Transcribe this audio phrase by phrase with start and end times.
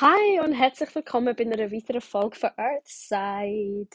[0.00, 3.90] Hi und herzlich willkommen bei einer weiteren Folge von Earthside.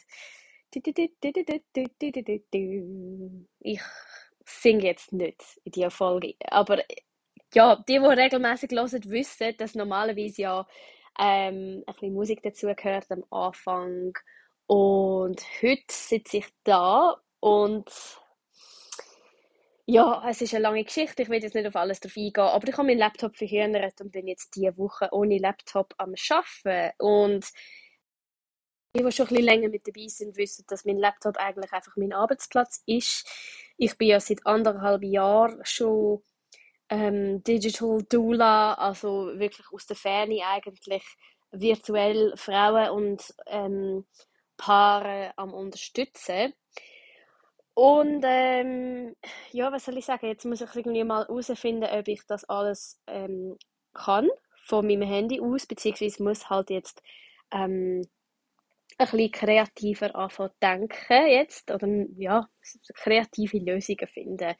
[3.60, 3.82] Ich
[4.46, 6.84] singe jetzt nicht in dieser Folge, aber
[7.52, 10.68] ja, die, die regelmäßig hören, wissen, dass normalerweise ja
[11.20, 14.14] ähm, ein bisschen Musik dazu gehört am Anfang.
[14.68, 17.90] Und heute sitze ich da und
[19.90, 22.68] ja, es ist eine lange Geschichte, ich will jetzt nicht auf alles drauf eingehen, aber
[22.68, 26.94] ich habe meinen Laptop verhindert und bin jetzt diese Woche ohne Laptop am Arbeiten.
[27.00, 27.46] Und
[28.94, 31.96] die, die schon ein bisschen länger mit dabei sind, wissen, dass mein Laptop eigentlich einfach
[31.96, 33.30] mein Arbeitsplatz ist.
[33.78, 36.22] Ich bin ja seit anderthalb Jahren schon
[36.90, 41.04] ähm, Digital Doula, also wirklich aus der Ferne eigentlich
[41.52, 44.06] virtuell Frauen und ähm,
[44.58, 46.54] Paare am unterstützen.
[47.78, 49.16] Und ähm,
[49.52, 50.26] ja, was soll ich sagen?
[50.26, 53.56] Jetzt muss ich irgendwie mal herausfinden, ob ich das alles ähm,
[53.94, 54.28] kann
[54.64, 57.04] von meinem Handy aus, beziehungsweise muss halt jetzt
[57.52, 58.02] ähm,
[58.98, 62.48] ein bisschen kreativer anfangen zu denken jetzt oder ja,
[62.96, 64.56] kreative Lösungen finden,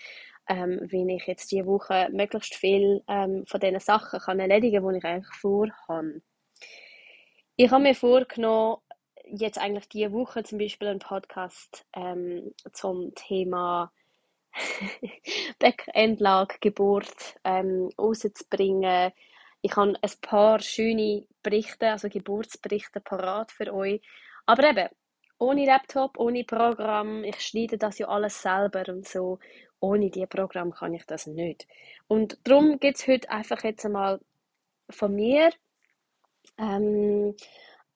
[0.48, 4.94] ähm, wie ich jetzt diese Woche möglichst viel ähm, von diesen Sachen kann erledigen kann,
[4.94, 6.22] die ich eigentlich vorhabe.
[7.56, 8.78] Ich habe mir vorgenommen,
[9.32, 13.92] jetzt eigentlich diese Woche zum Beispiel einen Podcast ähm, zum Thema
[15.60, 19.12] Backendlage, Geburt ähm, rauszubringen.
[19.62, 24.02] Ich habe ein paar schöne Berichte, also Geburtsberichte parat für euch.
[24.46, 24.88] Aber eben,
[25.40, 29.40] ohne Laptop, ohne Programm, ich schneide das ja alles selber und so.
[29.80, 31.68] Ohne dieses Programm kann ich das nicht.
[32.08, 34.20] Und darum gibt es heute einfach jetzt einmal
[34.90, 35.52] von mir
[36.58, 37.36] ähm,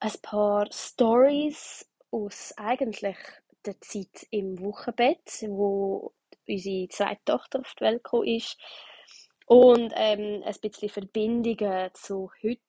[0.01, 3.17] ein paar Stories aus eigentlich
[3.65, 6.13] der Zeit im Wochenbett, wo
[6.47, 8.57] unsere zweite Tochter auf die Welt gekommen ist.
[9.45, 12.61] Und ähm, ein bisschen Verbindungen zu heute,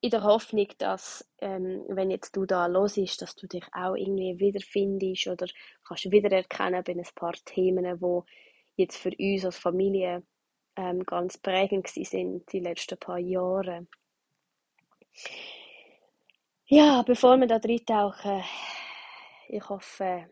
[0.00, 3.94] in der Hoffnung, dass, ähm, wenn jetzt du da los ist, dass du dich auch
[3.94, 5.46] irgendwie wiederfindest oder
[5.86, 8.24] kannst wiedererkennen bei ein paar Themen, wo
[8.76, 10.22] jetzt für uns als Familie
[10.76, 13.86] ähm, ganz prägend sind die letzten paar Jahre.
[16.76, 18.42] Ja, bevor wir da reintauchen,
[19.48, 20.28] ich hoffe,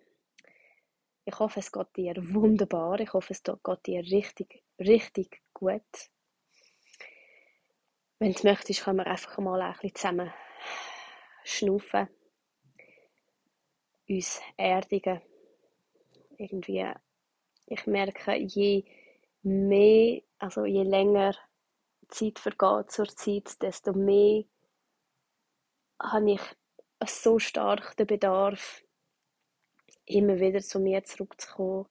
[1.24, 2.98] ich hoffe, es geht dir wunderbar.
[2.98, 5.92] Ich hoffe, es geht dir richtig, richtig gut.
[8.18, 10.32] Wenn du möchtest, können wir einfach mal ein bisschen zusammen
[11.44, 12.08] schnaufen,
[14.08, 15.20] uns erdigen.
[16.38, 16.88] Irgendwie,
[17.66, 18.84] ich merke, je
[19.44, 21.36] mehr, also je länger
[22.08, 24.42] Zeit vergeht zur Zeit, desto mehr
[26.02, 26.40] habe ich
[27.06, 28.82] so stark den Bedarf,
[30.04, 31.86] immer wieder zu mir zurückzukommen.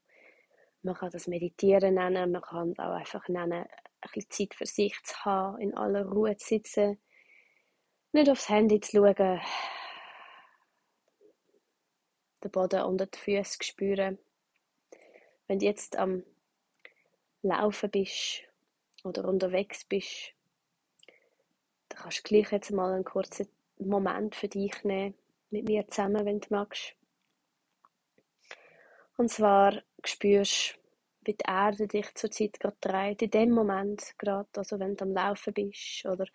[0.84, 3.66] Man kann das Meditieren nennen, man kann es auch einfach nennen,
[4.02, 7.00] ein bisschen Zeit für sich zu haben, in aller Ruhe zu sitzen,
[8.14, 9.42] nicht aufs Handy zu schauen,
[12.44, 14.18] den Boden unter die Füße zu spüren.
[15.48, 16.24] Wenn du jetzt am
[17.44, 18.44] Laufen bist
[19.04, 20.34] oder unterwegs bist,
[21.90, 23.48] dann kannst du gleich jetzt mal einen kurzen
[23.90, 25.16] Moment für dich nehmen,
[25.50, 26.96] mit mir zusammen, wenn du magst.
[29.18, 30.78] Und zwar spürst
[31.24, 35.06] wie die Erde dich zur Zeit gerade dreht, in dem Moment gerade, also wenn du
[35.06, 36.26] am Laufen bist oder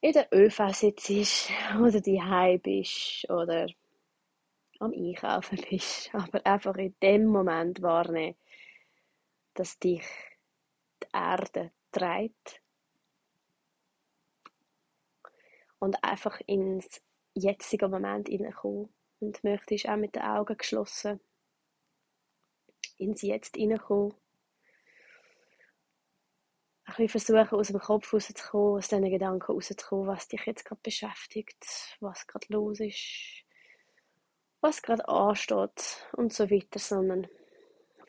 [0.00, 1.50] in der ÖV sitzt
[1.80, 3.66] oder die bist oder
[4.78, 8.36] am Einkaufen bist, aber einfach in dem Moment wahrnehmen,
[9.54, 10.04] dass dich
[11.02, 12.60] die Erde dreht
[15.78, 17.02] und einfach ins
[17.34, 21.20] jetzige Moment hineinkommen und möchtest auch mit den Augen geschlossen
[22.98, 24.14] ins Jetzt hineinkommen.
[26.84, 30.80] Ein bisschen versuchen, aus dem Kopf rauszukommen, aus diesen Gedanken rauszukommen, was dich jetzt gerade
[30.82, 33.44] beschäftigt, was gerade los ist,
[34.60, 37.26] was gerade ansteht und so weiter, sondern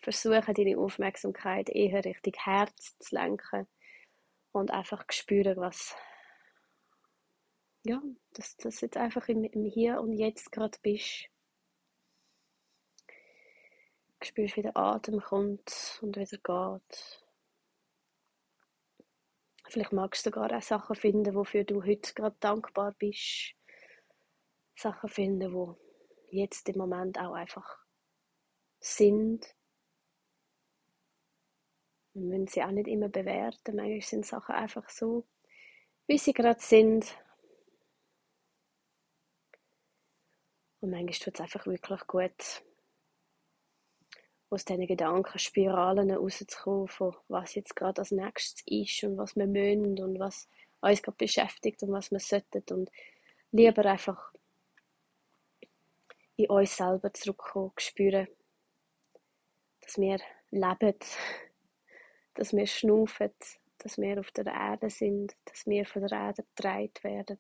[0.02, 3.68] versuchen, deine Aufmerksamkeit eher Richtung Herz zu lenken
[4.52, 5.96] und einfach spüren, was
[7.88, 8.02] ja,
[8.34, 11.30] dass du jetzt einfach im, im Hier und Jetzt gerade bist.
[14.20, 17.24] Du spürst, wie der Atem kommt und wieder geht.
[19.70, 23.54] Vielleicht magst du sogar auch Sachen finden, wofür du heute gerade dankbar bist.
[24.76, 25.78] Sachen finden, wo
[26.30, 27.86] jetzt im Moment auch einfach
[28.80, 29.56] sind.
[32.14, 33.76] Wir müssen sie auch nicht immer bewerten.
[33.76, 35.28] Manchmal sind Sachen einfach so,
[36.08, 37.16] wie sie gerade sind.
[40.80, 42.64] Und manchmal tut es einfach wirklich gut,
[44.50, 50.00] aus diesen Gedankenspiralen rauszukommen, von was jetzt gerade als nächstes ist und was wir müssen
[50.02, 50.48] und was
[50.80, 52.92] uns gerade beschäftigt und was wir sollten und
[53.52, 54.32] lieber einfach
[56.38, 58.28] in uns selber zurückkommen, spüren,
[59.82, 60.20] dass wir
[60.52, 60.96] leben,
[62.36, 63.34] dass wir schnaufen,
[63.80, 67.40] dass wir auf der Erde sind, dass wir von der Erde getragen werden.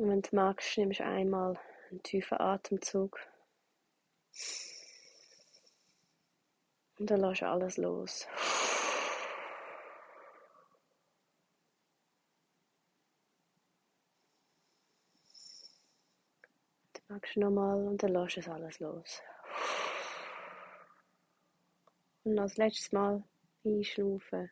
[0.00, 1.60] Und wenn du magst, nimmst du einmal
[1.90, 3.20] einen tiefen Atemzug.
[6.98, 8.26] Und dann lässt du alles los.
[16.94, 19.20] Dann magst du nochmal und dann lässt du alles los.
[22.24, 23.22] Und als letztes Mal
[23.66, 24.50] einschnaufen.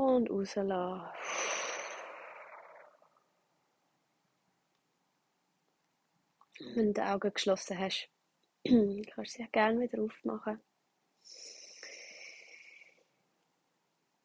[0.00, 1.02] Und rauslassen.
[6.74, 8.08] Wenn du die Augen geschlossen hast,
[8.64, 10.58] kannst du sie gerne wieder aufmachen.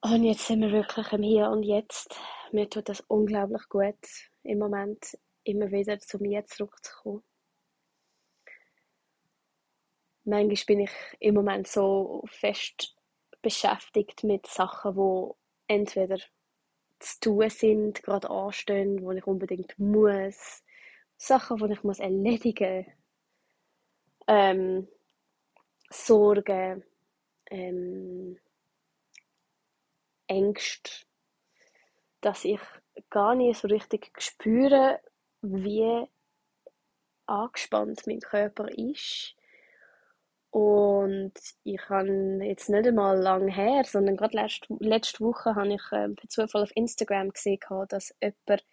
[0.02, 2.18] Und jetzt sind wir wirklich im Hier und Jetzt.
[2.54, 4.00] Mir tut das unglaublich gut,
[4.44, 7.24] im Moment immer wieder zu mir zurückzukommen.
[10.24, 12.96] Manchmal bin ich im Moment so fest
[13.42, 16.18] beschäftigt mit Sachen, wo entweder
[17.00, 20.64] zu tun sind, gerade anstehen, wo ich unbedingt muss,
[21.18, 22.86] Sachen, die ich muss erledigen
[24.28, 24.88] ähm,
[25.90, 26.84] Sorgen,
[27.50, 28.40] ähm,
[30.28, 30.92] Ängste,
[32.22, 32.60] dass ich
[33.10, 35.00] gar nicht so richtig spüre,
[35.42, 36.08] wie
[37.28, 39.36] angespannt mein Körper ist
[40.56, 41.34] und
[41.66, 46.08] ich habe jetzt nicht einmal lang her, sondern gerade letzte, letzte Woche habe ich äh,
[46.08, 47.60] per Zufall auf Instagram gesehen,
[47.90, 48.66] dass jemand,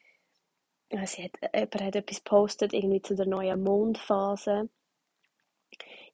[0.92, 4.70] also hat, jemand hat etwas postet irgendwie zu der neuen Mondphase.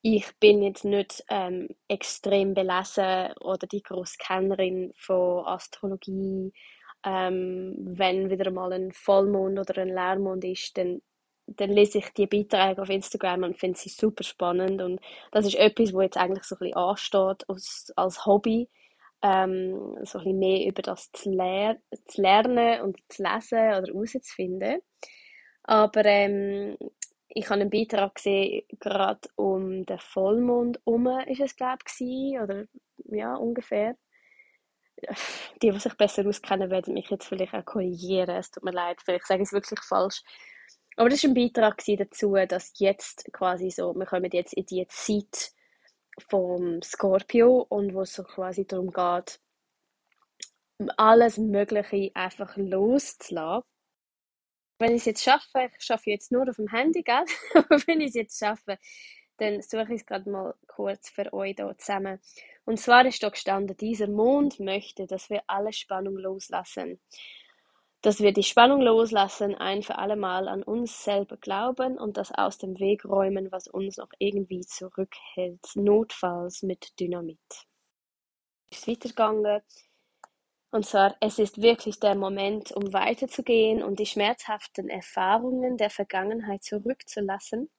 [0.00, 6.50] Ich bin jetzt nicht ähm, extrem belesen oder die grosse Kennerin von Astrologie.
[7.04, 11.02] Ähm, wenn wieder mal ein Vollmond oder ein Leermond ist, dann
[11.56, 15.00] dann lese ich die Beiträge auf Instagram und finde sie super spannend und
[15.32, 18.68] das ist etwas, wo jetzt eigentlich so ein bisschen ansteht als, als Hobby,
[19.22, 23.86] ähm, so ein bisschen mehr über das zu, lehr zu lernen und zu lesen oder
[23.86, 24.80] herauszufinden.
[25.64, 26.76] Aber ähm,
[27.28, 32.64] ich habe einen Beitrag gesehen, gerade um den Vollmond herum ist es, glaube ich, oder
[33.10, 33.96] ja, ungefähr.
[35.62, 38.30] Die, die sich besser auskennen, werden mich jetzt vielleicht auch korrigieren.
[38.30, 40.22] Es tut mir leid, vielleicht sage ich es wirklich falsch.
[40.98, 44.84] Aber das war ein Beitrag dazu, dass jetzt quasi so, wir kommen jetzt in die
[44.88, 45.52] Zeit
[46.28, 49.38] vom Scorpio und wo es so quasi darum geht,
[50.96, 53.62] alles Mögliche einfach loszulassen.
[54.80, 57.24] Wenn ich es jetzt schaffe, ich schaffe jetzt nur auf dem Handy, gell?
[57.54, 58.76] aber wenn ich es jetzt schaffe,
[59.36, 62.18] dann suche ich es gerade mal kurz für euch hier zusammen.
[62.64, 67.00] Und zwar ist da gestanden, dieser Mond möchte, dass wir alle Spannung loslassen
[68.02, 72.32] dass wir die Spannung loslassen, ein für alle Mal an uns selber glauben und das
[72.32, 77.38] aus dem Weg räumen, was uns noch irgendwie zurückhält, notfalls mit Dynamit.
[78.70, 79.62] Ist weitergegangen.
[80.70, 86.62] Und zwar, es ist wirklich der Moment, um weiterzugehen und die schmerzhaften Erfahrungen der Vergangenheit
[86.62, 87.70] zurückzulassen.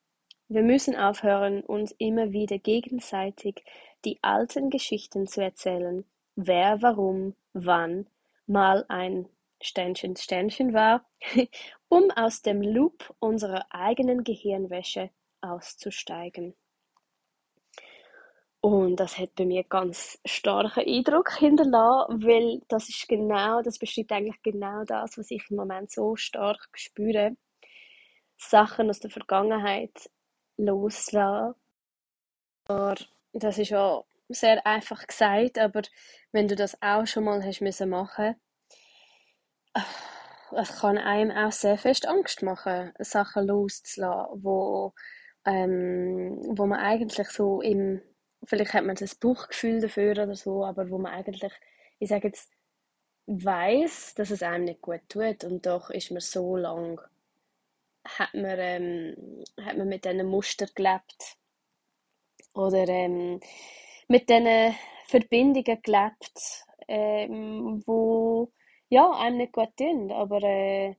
[0.47, 3.63] Wir müssen aufhören, uns immer wieder gegenseitig
[4.03, 6.03] die alten Geschichten zu erzählen.
[6.35, 8.07] Wer, warum, wann,
[8.47, 9.29] mal ein
[9.61, 11.05] Sternchen Sternchen war,
[11.89, 15.09] um aus dem Loop unserer eigenen Gehirnwäsche
[15.41, 16.55] auszusteigen.
[18.61, 24.11] Und das hat bei mir ganz starken Eindruck hinterlassen, weil das ist genau, das beschreibt
[24.11, 27.37] eigentlich genau das, was ich im Moment so stark spüre.
[28.37, 30.09] Sachen aus der Vergangenheit
[30.57, 31.55] loslassen.
[33.33, 35.81] Das ist ja sehr einfach gesagt, aber
[36.31, 38.35] wenn du das auch schon mal hast müssen machen
[40.55, 44.93] es kann einem auch sehr fest Angst machen, Sachen loszulassen, wo,
[45.45, 48.01] ähm, wo man eigentlich so im,
[48.43, 51.53] vielleicht hat man das Bauchgefühl dafür oder so, aber wo man eigentlich,
[51.99, 52.51] ich sage jetzt,
[53.27, 56.99] weiß, dass es einem nicht gut tut und doch ist man so lang,
[58.05, 61.37] hat man, ähm, hat man mit diesen Muster gelebt
[62.55, 63.39] oder ähm,
[64.07, 68.51] mit diesen Verbindungen gelebt, ähm, wo
[68.89, 70.95] ja, einem nicht gut tun, aber äh,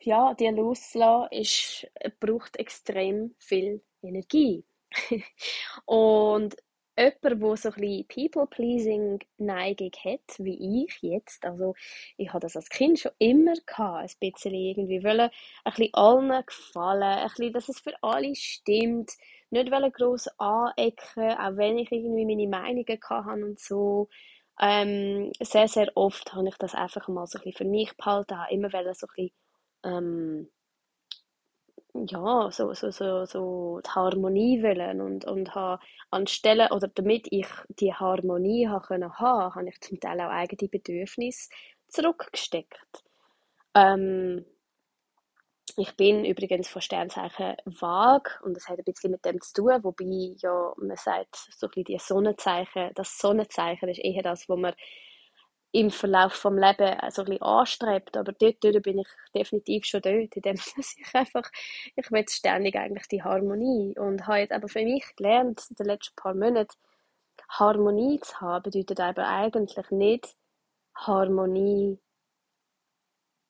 [0.00, 1.86] ja, die loszulassen ist,
[2.20, 4.64] braucht extrem viel Energie.
[5.86, 6.56] und
[6.96, 11.74] jemand, der so ein People-Pleasing-Neigung hat, wie ich jetzt, also
[12.16, 16.44] ich hatte das als Kind schon immer gehabt, ein bisschen irgendwie wollen, ein bisschen allen
[16.46, 19.12] gefallen, ein bisschen, dass es für alle stimmt,
[19.50, 24.08] nicht gross anecken, auch wenn ich irgendwie meine Meinungen hatte und so.
[24.60, 28.38] Ähm, sehr, sehr oft habe ich das einfach mal so ein bisschen für mich behalten,
[28.38, 29.30] habe immer so ein bisschen,
[29.84, 30.50] ähm,
[31.94, 37.46] ja, so, so, so, so die Harmonie wollen und, und habe anstelle, oder damit ich
[37.68, 41.48] die Harmonie habe können haben, habe ich zum Teil auch eigene Bedürfnisse
[41.88, 43.02] zurückgesteckt.
[43.74, 44.44] Ähm,
[45.76, 49.84] ich bin übrigens von Sternzeichen vage und das hat ein bisschen mit dem zu tun,
[49.84, 54.74] wobei ja man sagt, so ein die Sonnenzeichen, das Sonnenzeichen ist eher das, wo man
[55.72, 60.34] im Verlauf vom Leben so ein anstrebt, aber dort, dort bin ich definitiv schon dort,
[60.34, 61.50] in dem dass ich einfach,
[61.94, 65.86] ich will ständig eigentlich die Harmonie und habe jetzt aber für mich gelernt, in den
[65.86, 66.74] letzten paar Monaten,
[67.50, 70.34] Harmonie zu haben, bedeutet aber eigentlich nicht
[70.94, 71.98] Harmonie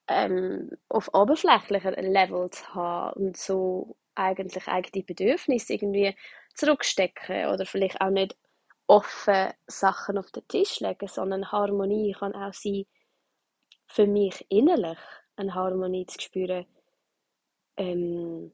[0.09, 6.15] ähm, auf oberflächlicher Level zu haben und so eigentlich eigene Bedürfnisse irgendwie
[6.55, 8.35] zurückstecken oder vielleicht auch nicht
[8.87, 12.85] offen Sachen auf den Tisch legen, sondern Harmonie kann auch sein,
[13.87, 14.97] für mich innerlich
[15.35, 16.65] eine Harmonie zu spüren,
[17.77, 18.53] ähm,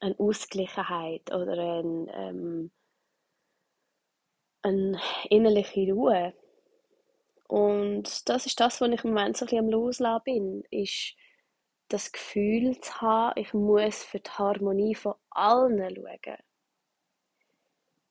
[0.00, 2.72] eine Ausgleichheit oder ein, ähm,
[4.62, 5.00] eine
[5.30, 6.34] innerliche Ruhe.
[7.48, 11.14] Und das ist das, was ich im Moment so ein bisschen am Loslassen bin, ist
[11.88, 16.38] das Gefühl zu haben, ich muss für die Harmonie von allen schauen.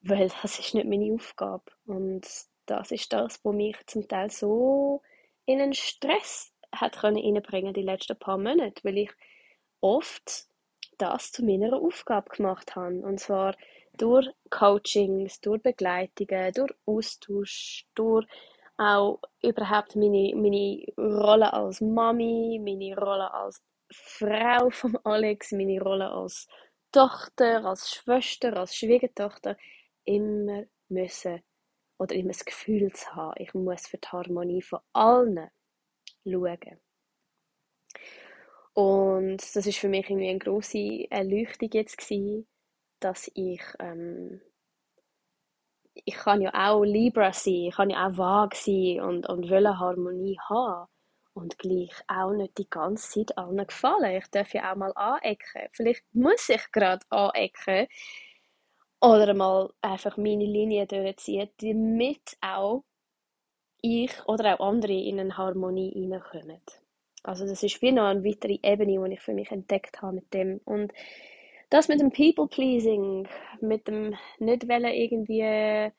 [0.02, 1.64] Weil das ist nicht meine Aufgabe.
[1.86, 2.26] Und
[2.66, 5.02] das ist das, was mich zum Teil so
[5.46, 9.10] in einen Stress hat können reinbringen die letzten paar Monate, weil ich
[9.80, 10.46] oft
[10.98, 13.00] das zu meiner Aufgabe gemacht habe.
[13.00, 13.56] Und zwar
[13.94, 18.26] durch Coachings, durch Begleitungen, durch Austausch, durch
[18.82, 23.62] auch überhaupt meine, meine Rolle als Mami, meine Rolle als
[23.92, 26.48] Frau von Alex, meine Rolle als
[26.92, 29.56] Tochter, als Schwester, als Schwiegertochter
[30.04, 31.42] immer müssen
[31.98, 35.50] oder immer das Gefühl zu haben, ich muss für die Harmonie von allen
[36.24, 36.80] schauen.
[38.74, 42.46] Und das ist für mich irgendwie eine große Erleuchtung jetzt gewesen,
[43.00, 44.40] dass ich ähm,
[45.94, 49.78] ich kann ja auch Libra sein, ich kann ja auch vage sein und, und wollen
[49.78, 50.88] Harmonie haben.
[51.34, 54.18] Und gleich auch nicht die ganze Zeit allen gefallen.
[54.18, 55.66] Ich darf ja auch mal anecken.
[55.72, 57.86] Vielleicht muss ich gerade anecken.
[59.00, 62.84] Oder mal einfach meine Linie durchziehen, damit auch
[63.80, 66.60] ich oder auch andere in eine Harmonie hineinkommen.
[67.22, 70.34] Also das ist wie noch eine weitere Ebene, die ich für mich entdeckt habe mit
[70.34, 70.60] dem.
[70.64, 70.92] Und
[71.72, 73.26] das mit dem People-Pleasing,
[73.60, 75.90] mit dem nicht wollen irgendwie,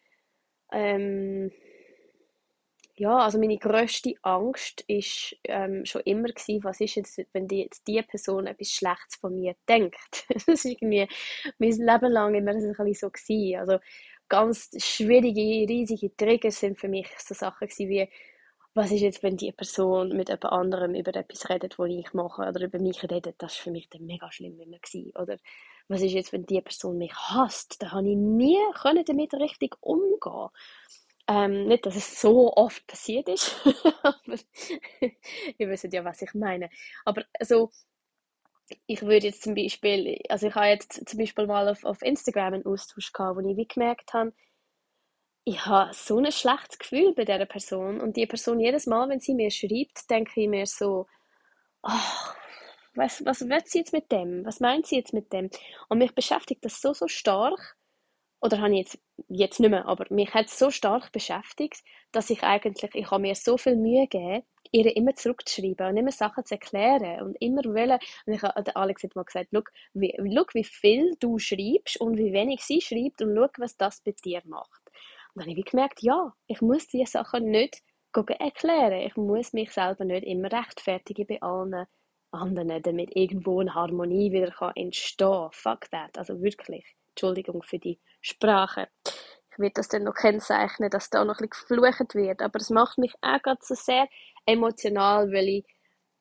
[0.71, 1.51] ähm,
[2.95, 7.63] ja, also meine grösste Angst ist ähm, schon immer gewesen, was ist jetzt, wenn die,
[7.63, 10.25] jetzt die Person etwas Schlechtes von mir denkt.
[10.29, 11.07] das ist irgendwie
[11.57, 12.53] mein Leben lang immer
[12.93, 13.59] so gewesen.
[13.59, 13.79] Also
[14.29, 18.09] ganz schwierige, riesige Triggers sind für mich so Sachen gewesen wie
[18.73, 22.41] was ist jetzt, wenn die Person mit jemand anderem über etwas redet, was ich mache,
[22.43, 25.11] oder über mich redet, das war für mich dann mega schlimm immer gewesen.
[25.15, 25.37] Oder
[25.87, 29.75] was ist jetzt, wenn die Person mich hasst, da habe ich nie können damit richtig
[29.81, 30.49] umgehen.
[31.27, 33.55] Ähm, nicht, dass es so oft passiert ist,
[34.03, 34.37] aber
[35.57, 36.69] ihr wisst ja, was ich meine.
[37.05, 37.71] Aber so,
[38.87, 42.55] ich würde jetzt zum Beispiel, also ich habe jetzt zum Beispiel mal auf, auf Instagram
[42.55, 44.33] einen Austausch gehabt, wo ich wie gemerkt habe,
[45.45, 47.99] ich habe so ein schlechtes Gefühl bei dieser Person.
[48.01, 51.07] Und die Person, jedes Mal, wenn sie mir schreibt, denke ich mir so,
[51.83, 51.89] oh,
[52.95, 54.45] was, was will sie jetzt mit dem?
[54.45, 55.49] Was meint sie jetzt mit dem?
[55.89, 57.77] Und mich beschäftigt das so, so stark,
[58.41, 61.81] oder habe ich jetzt, jetzt nicht mehr, aber mich hat es so stark beschäftigt,
[62.11, 66.11] dass ich eigentlich, ich habe mir so viel Mühe gegeben, ihr immer zurückzuschreiben und immer
[66.11, 69.61] Sachen zu erklären und immer wollen, und ich habe, Alex hat mal gesagt, schau
[69.93, 74.01] wie, schau, wie viel du schreibst und wie wenig sie schreibt und schau, was das
[74.01, 74.82] bei dir macht.
[75.35, 77.81] Dann habe ich gemerkt, ja, ich muss diese Sachen nicht
[78.13, 79.01] erklären.
[79.01, 81.85] Ich muss mich selber nicht immer rechtfertigen bei allen
[82.31, 85.51] anderen, damit irgendwo eine Harmonie wieder kann entstehen kann.
[85.51, 86.17] Fuck that.
[86.17, 86.85] Also wirklich.
[87.15, 88.87] Entschuldigung für die Sprache.
[89.51, 92.41] Ich werde das dann noch kennzeichnen, dass da noch ein bisschen geflucht wird.
[92.41, 94.07] Aber es macht mich auch gerade so sehr
[94.45, 95.65] emotional, weil ich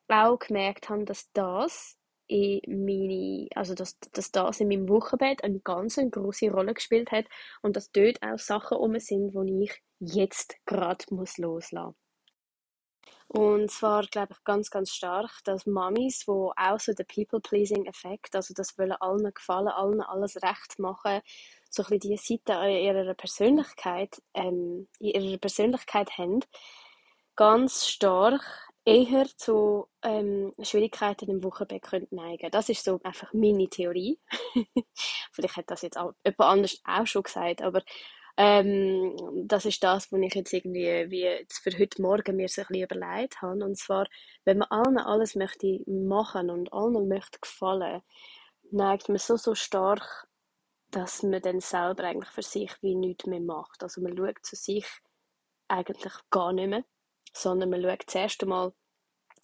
[0.09, 1.97] auch gemerkt habe, dass das
[2.33, 7.27] in meine, also dass, dass das in meinem Wochenbett eine ganz große Rolle gespielt hat
[7.61, 11.95] und dass dort auch Sachen um sind, die ich jetzt gerade muss loslassen.
[13.29, 18.53] Und zwar glaube ich ganz, ganz stark, dass Mamis, wo auch so den People-Pleasing-Effekt, also
[18.55, 21.21] das wollen allen gefallen, allen alles recht machen,
[21.71, 26.41] so ein bisschen diese Seite ihrer Persönlichkeit, ähm, ihrer Persönlichkeit haben,
[27.35, 28.43] ganz stark
[28.85, 32.51] eher zu ähm, Schwierigkeiten im Wochenbett könnte neigen.
[32.51, 34.19] Das ist so einfach meine Theorie.
[35.33, 37.83] Vielleicht hat das jetzt auch jemand anders auch schon gesagt, aber
[38.37, 39.15] ähm,
[39.47, 42.67] das ist das, was ich jetzt irgendwie wie jetzt für heute Morgen mir so ein
[42.69, 43.65] bisschen überlegt habe.
[43.65, 44.07] Und zwar,
[44.45, 48.03] wenn man allen alles möchte machen und allen möchte gefallen,
[48.71, 50.27] neigt man so, so stark,
[50.91, 53.83] dass man dann selber eigentlich für sich wie nichts mehr macht.
[53.83, 54.87] Also man schaut zu sich
[55.69, 56.85] eigentlich gar nicht mehr,
[57.33, 58.73] sondern man schaut zuerst einmal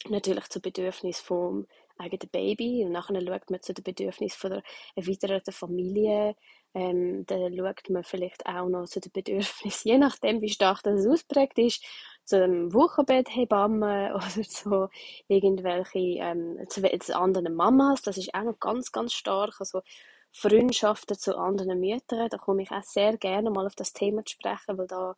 [0.09, 1.67] natürlich zu Bedürfnissen vom
[1.99, 4.63] eigenen Baby und nachher schaut man zu den Bedürfnissen von der
[4.95, 6.37] erweiterten Familie.
[6.75, 11.07] Ähm, dann schaut man vielleicht auch noch zu den Bedürfnissen, je nachdem, wie stark das
[11.07, 11.85] ausprägt ist,
[12.25, 14.89] zu einem Wochenbetthebamme oder zu
[15.29, 18.03] irgendwelche ähm, zu, zu anderen Mamas.
[18.03, 19.57] Das ist auch noch ganz, ganz stark.
[19.59, 19.83] Also
[20.31, 24.35] Freundschaften zu anderen Müttern, da komme ich auch sehr gerne mal auf das Thema zu
[24.35, 25.17] sprechen, weil da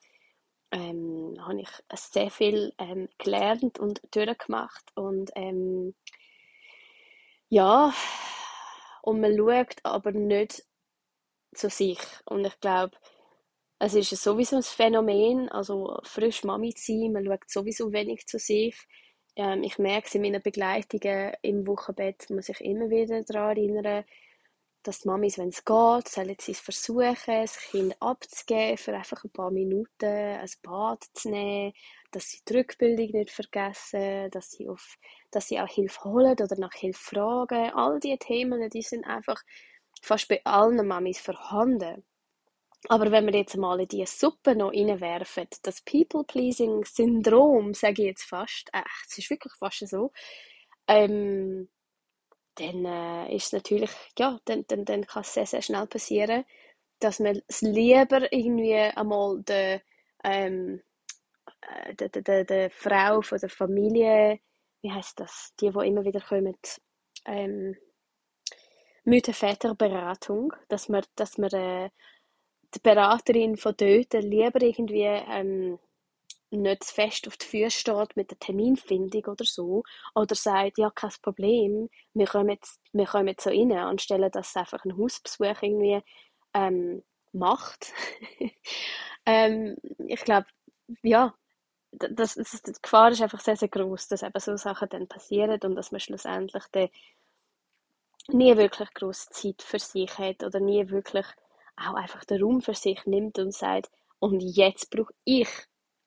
[0.73, 5.95] ähm, habe ich sehr viel ähm, gelernt und durchgemacht und ähm,
[7.49, 7.93] ja,
[9.03, 10.65] und man schaut aber nicht
[11.55, 12.97] zu sich und ich glaube,
[13.81, 18.39] es ist sowieso ein Phänomen, also frisch Mami zu sein, man schaut sowieso wenig zu
[18.39, 18.77] sich.
[19.37, 24.05] Ähm, ich merke es in meinen Begleitungen im Wochenbett, muss ich immer wieder daran erinnern,
[24.83, 29.23] dass die Mamis, wenn es geht, sollen sie es versuchen, das Kind abzugeben für einfach
[29.25, 31.73] ein paar Minuten, ein Bad zu nehmen,
[32.11, 34.97] dass sie die Rückbildung nicht vergessen, dass sie, auf,
[35.31, 37.71] dass sie auch Hilfe holen oder nach Hilfe fragen.
[37.75, 39.43] All diese Themen, die sind einfach
[40.03, 42.05] fast bei allen Mamis vorhanden.
[42.89, 48.25] Aber wenn wir jetzt mal in diese Suppe noch reinwerfen, das People-Pleasing-Syndrom, sage ich jetzt
[48.25, 50.13] fast, echt, es ist wirklich fast so,
[50.89, 51.69] ähm,
[52.57, 56.45] dann äh, ist natürlich, ja, dann, dann, dann kann es sehr, sehr schnell passieren,
[56.99, 59.83] dass man es lieber irgendwie einmal der,
[60.25, 60.83] ähm,
[61.63, 64.41] äh, der, der, der, Frau von der Familie,
[64.83, 66.57] wie heißt das, die, die immer wieder kommen,
[67.27, 67.77] ähm,
[69.05, 71.91] Mütter-Väter-Beratung, dass man, dass man äh,
[72.75, 75.79] die Beraterin von dort lieber irgendwie ähm,
[76.51, 79.83] nicht zu fest auf die Füße steht mit der Terminfindung oder so,
[80.15, 84.51] oder sagt, ja, kein Problem, wir kommen jetzt, wir kommen jetzt so rein, anstelle dass
[84.51, 86.03] es einfach ein Hausbesuch irgendwie
[86.55, 87.93] ähm, macht.
[89.27, 90.47] ähm, ich glaube,
[91.03, 91.35] ja,
[91.93, 95.61] das, das, die Gefahr ist einfach sehr, sehr groß, dass eben so Sachen dann passieren
[95.63, 96.89] und dass man schlussendlich dann
[98.29, 101.27] nie wirklich große Zeit für sich hat oder nie wirklich
[101.77, 105.49] auch einfach den Raum für sich nimmt und sagt, und jetzt brauche ich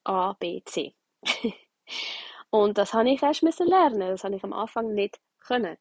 [0.04, 0.96] A, B, C.
[2.50, 4.00] und das habe ich erst lernen.
[4.00, 5.78] Das habe ich am Anfang nicht können.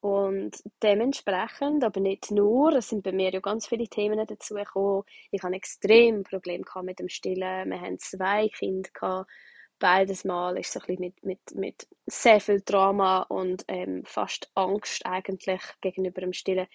[0.00, 5.04] Und dementsprechend, aber nicht nur, es sind bei mir ja ganz viele Themen dazu gekommen.
[5.30, 7.70] Ich hatte extrem Probleme mit dem Stillen.
[7.70, 9.30] Wir haben zwei Kinder gehabt.
[9.78, 14.50] Beides Mal ist so ein bisschen mit, mit, mit sehr viel Drama und ähm, fast
[14.54, 16.66] Angst eigentlich gegenüber dem Stillen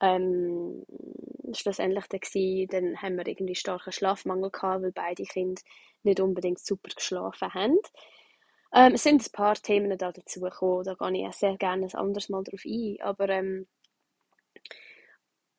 [0.00, 0.84] ähm,
[1.52, 5.60] schlussendlich dann, gewesen, dann haben wir irgendwie starken Schlafmangel gehabt, weil beide Kinder
[6.02, 7.78] nicht unbedingt super geschlafen haben.
[8.72, 11.86] Ähm, es sind ein paar Themen da dazu gekommen, da gehe ich auch sehr gerne
[11.86, 13.66] ein anderes Mal drauf ein, aber ähm,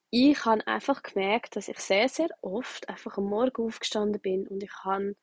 [0.10, 4.64] ich habe einfach gemerkt, dass ich sehr, sehr oft einfach am Morgen aufgestanden bin und
[4.64, 5.16] ich habe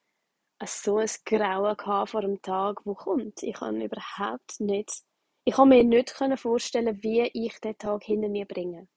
[0.67, 3.43] so ein Grauen vor dem Tag, wo kommt.
[3.43, 5.03] Ich kann überhaupt nicht,
[5.45, 8.89] ich kann mir nicht vorstellen, wie ich den Tag hinter mir bringe.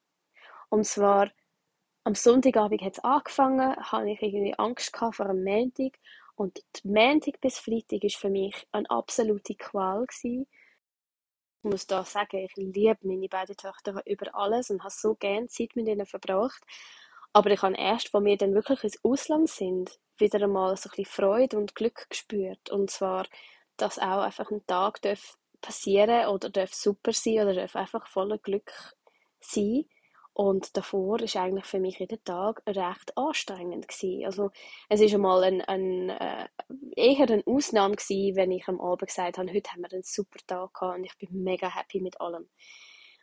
[0.72, 1.30] Und zwar
[2.06, 6.00] am Sonntagabend hat es angefangen, hatte ich irgendwie Angst vor einem Montag.
[6.36, 10.06] Und Montag bis Freitag war für mich eine absolute Qual.
[10.06, 10.48] Gewesen.
[11.64, 15.48] Ich muss da sagen, ich liebe meine beiden Töchter über alles und habe so gerne
[15.48, 16.64] Zeit mit ihnen verbracht.
[17.34, 20.96] Aber ich habe erst, als wir dann wirklich ins Ausland sind, wieder einmal so ein
[20.96, 22.70] bisschen Freude und Glück gespürt.
[22.72, 23.28] Und zwar,
[23.76, 25.02] dass auch einfach ein Tag
[25.60, 28.72] passieren oder darf super sein oder darf einfach voller Glück
[29.42, 29.86] sein
[30.34, 34.26] und davor ist eigentlich für mich jeden Tag recht anstrengend gewesen.
[34.26, 34.52] Also
[34.90, 36.48] es ist einmal ein, ein äh,
[36.96, 40.40] eher eine Ausnahme gewesen, wenn ich am Abend gesagt habe, heute haben wir einen super
[40.48, 42.48] Tag gehabt und ich bin mega happy mit allem.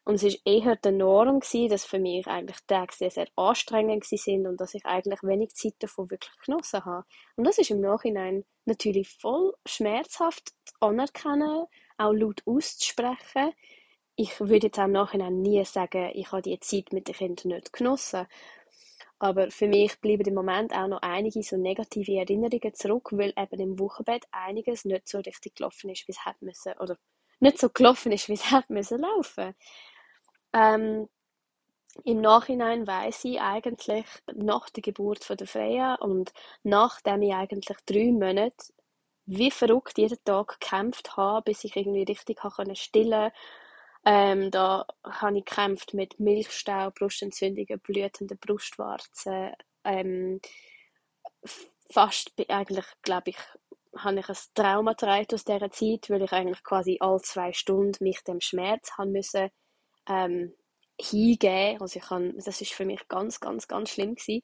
[0.04, 4.04] Und es ist eher die Norm gewesen, dass für mich eigentlich Tage sehr, sehr anstrengend
[4.04, 7.04] sind und dass ich eigentlich wenig Zeit davon wirklich genossen habe.
[7.36, 11.66] Und das ist im Nachhinein natürlich voll schmerzhaft anerkennen,
[11.98, 13.52] auch laut auszusprechen
[14.20, 17.72] ich würde jetzt im Nachhinein nie sagen, ich habe die Zeit mit den Kindern nicht
[17.72, 18.26] genossen.
[19.20, 23.60] Aber für mich bleiben im Moment auch noch einige so negative Erinnerungen zurück, weil eben
[23.60, 26.98] im Wochenbett einiges nicht so richtig gelaufen ist, wie es hätte müssen, oder
[27.38, 29.54] nicht so gelaufen ist, wie es hätte müssen laufen.
[30.52, 31.08] Ähm,
[32.04, 34.04] Im Nachhinein weiß ich eigentlich
[34.34, 36.32] nach der Geburt von der Freya und
[36.64, 38.72] nachdem ich eigentlich drei Monate
[39.26, 42.40] wie verrückt jeden Tag gekämpft habe, bis ich irgendwie richtig
[42.74, 43.30] stillen
[44.08, 49.52] ähm, da habe ich gekämpft mit Milchstau, Brustentzündungen, blühenden Brustwarzen.
[49.84, 50.40] Ähm,
[51.90, 53.36] fast eigentlich, glaube ich,
[53.98, 58.22] habe ich ein Trauma aus dieser Zeit, weil ich eigentlich quasi alle zwei Stunden mich
[58.22, 59.50] dem Schmerz haben müssen
[60.08, 60.54] ähm,
[60.98, 61.82] hingeben.
[61.82, 64.42] Also ich kann, das ist für mich ganz, ganz, ganz schlimm gewesen.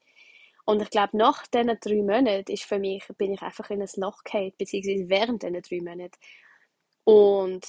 [0.66, 3.88] Und ich glaube, nach diesen drei Monaten ist für mich, bin ich einfach in ein
[3.96, 6.18] Loch gefallen, beziehungsweise während diesen drei Monaten.
[7.04, 7.66] Und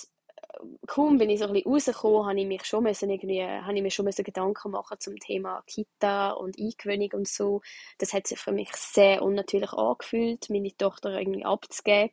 [0.88, 3.92] kaum bin ich so ein rausgekommen, habe ich mich schon müssen irgendwie, habe ich mir
[3.92, 7.62] schon müssen Gedanken machen zum Thema Kita und Eingewöhnung und so.
[7.98, 12.12] Das hat sich für mich sehr unnatürlich angefühlt, meine Tochter irgendwie abzugeben.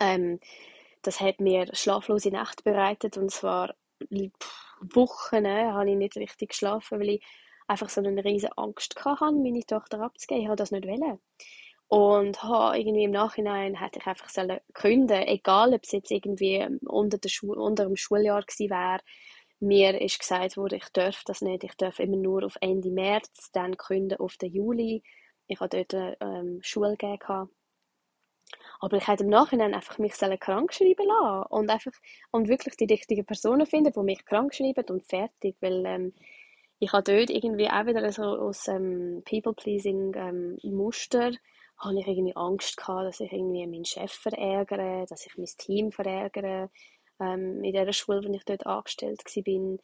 [0.00, 0.40] Ähm,
[1.02, 3.74] das hat mir schlaflose Nächte bereitet und zwar
[4.80, 7.24] Wochen äh, habe ich nicht richtig geschlafen, weil ich
[7.66, 10.42] einfach so eine riesige Angst hatte, meine Tochter abzugeben.
[10.42, 11.18] Ich wollte das nicht wollen.
[11.88, 16.66] Und habe irgendwie im Nachhinein hätte ich einfach sollen gründen, egal ob es jetzt irgendwie
[16.84, 19.00] unter, der Schu unter dem Schuljahr gewesen wäre.
[19.60, 23.50] Mir ist gesagt worden, ich darf das nicht, ich darf immer nur auf Ende März,
[23.52, 25.02] dann gründen auf den Juli.
[25.46, 27.50] Ich hatte dort ähm, Schule gegeben.
[28.80, 31.92] Aber ich hätte im Nachhinein einfach mich krank schreiben lassen und einfach
[32.32, 36.14] und wirklich die richtigen Personen finden, die mich krank schreiben und fertig, weil ähm,
[36.78, 40.58] ich habe dort irgendwie auch wieder so aus ähm, People-Pleasing ähm,
[41.78, 45.92] habe ich irgendwie Angst gehabt, dass ich irgendwie meinen Chef verärgere, dass ich mein Team
[45.92, 46.70] verärgere,
[47.20, 49.78] ähm, in der Schule, wo ich dort angestellt war.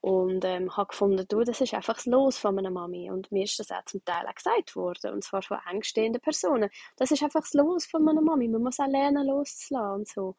[0.00, 3.10] Und ähm, habe gefunden, du, das ist einfach das Los von meiner Mami.
[3.10, 6.68] Und mir ist das auch zum Teil auch gesagt worden, und zwar von engstehenden Personen.
[6.96, 8.48] Das ist einfach das Los von meiner Mami.
[8.48, 10.36] Man muss auch lernen, loszulassen und so.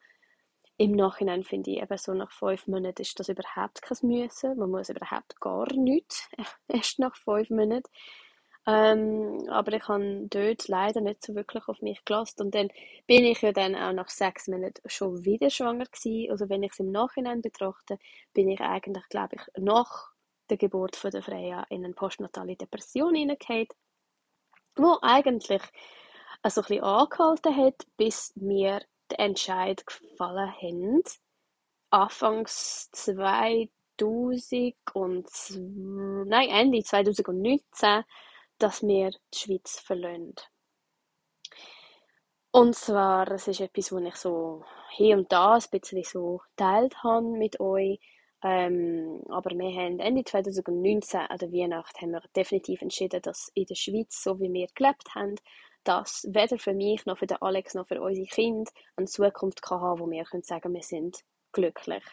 [0.78, 4.56] Im Nachhinein finde ich, eben so nach fünf Monaten ist das überhaupt kein Müssen.
[4.56, 6.28] Man muss überhaupt gar nichts,
[6.68, 7.90] erst nach fünf Monaten.
[8.68, 12.42] Ähm, aber ich habe dort leider nicht so wirklich auf mich gelassen.
[12.42, 12.68] Und dann
[13.06, 16.30] bin ich ja dann auch nach sechs Monaten schon wieder schwanger gewesen.
[16.32, 17.98] Also wenn ich es im Nachhinein betrachte,
[18.34, 20.10] bin ich eigentlich, glaube ich, nach
[20.50, 23.68] der Geburt von der Freya in eine postnatale Depression hineingekommen,
[24.76, 25.62] wo eigentlich
[26.42, 31.02] also ein bisschen angehalten hat, bis mir der Entscheid gefallen haben.
[31.90, 35.28] Anfangs 2000 und
[36.26, 38.04] nein, Ende 2019
[38.58, 40.34] dass wir die Schweiz verlassen.
[42.50, 47.02] Und zwar, das ist etwas, was ich so hier und da ein bisschen so geteilt
[47.02, 48.00] habe mit euch.
[48.42, 53.66] Ähm, aber wir haben Ende 2019 an der Weihnacht haben wir definitiv entschieden, dass in
[53.66, 55.34] der Schweiz, so wie wir gelebt haben,
[55.84, 59.80] dass weder für mich noch für den Alex noch für unsere Kinder eine Zukunft kann
[59.80, 61.20] haben, wo wir können sagen, wir sind
[61.52, 62.04] glücklich.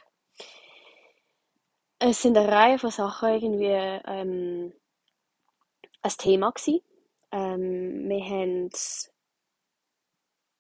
[1.99, 4.73] Es sind eine Reihe von Sachen irgendwie ähm,
[6.03, 6.53] ein Thema.
[7.31, 8.69] Ähm, wir haben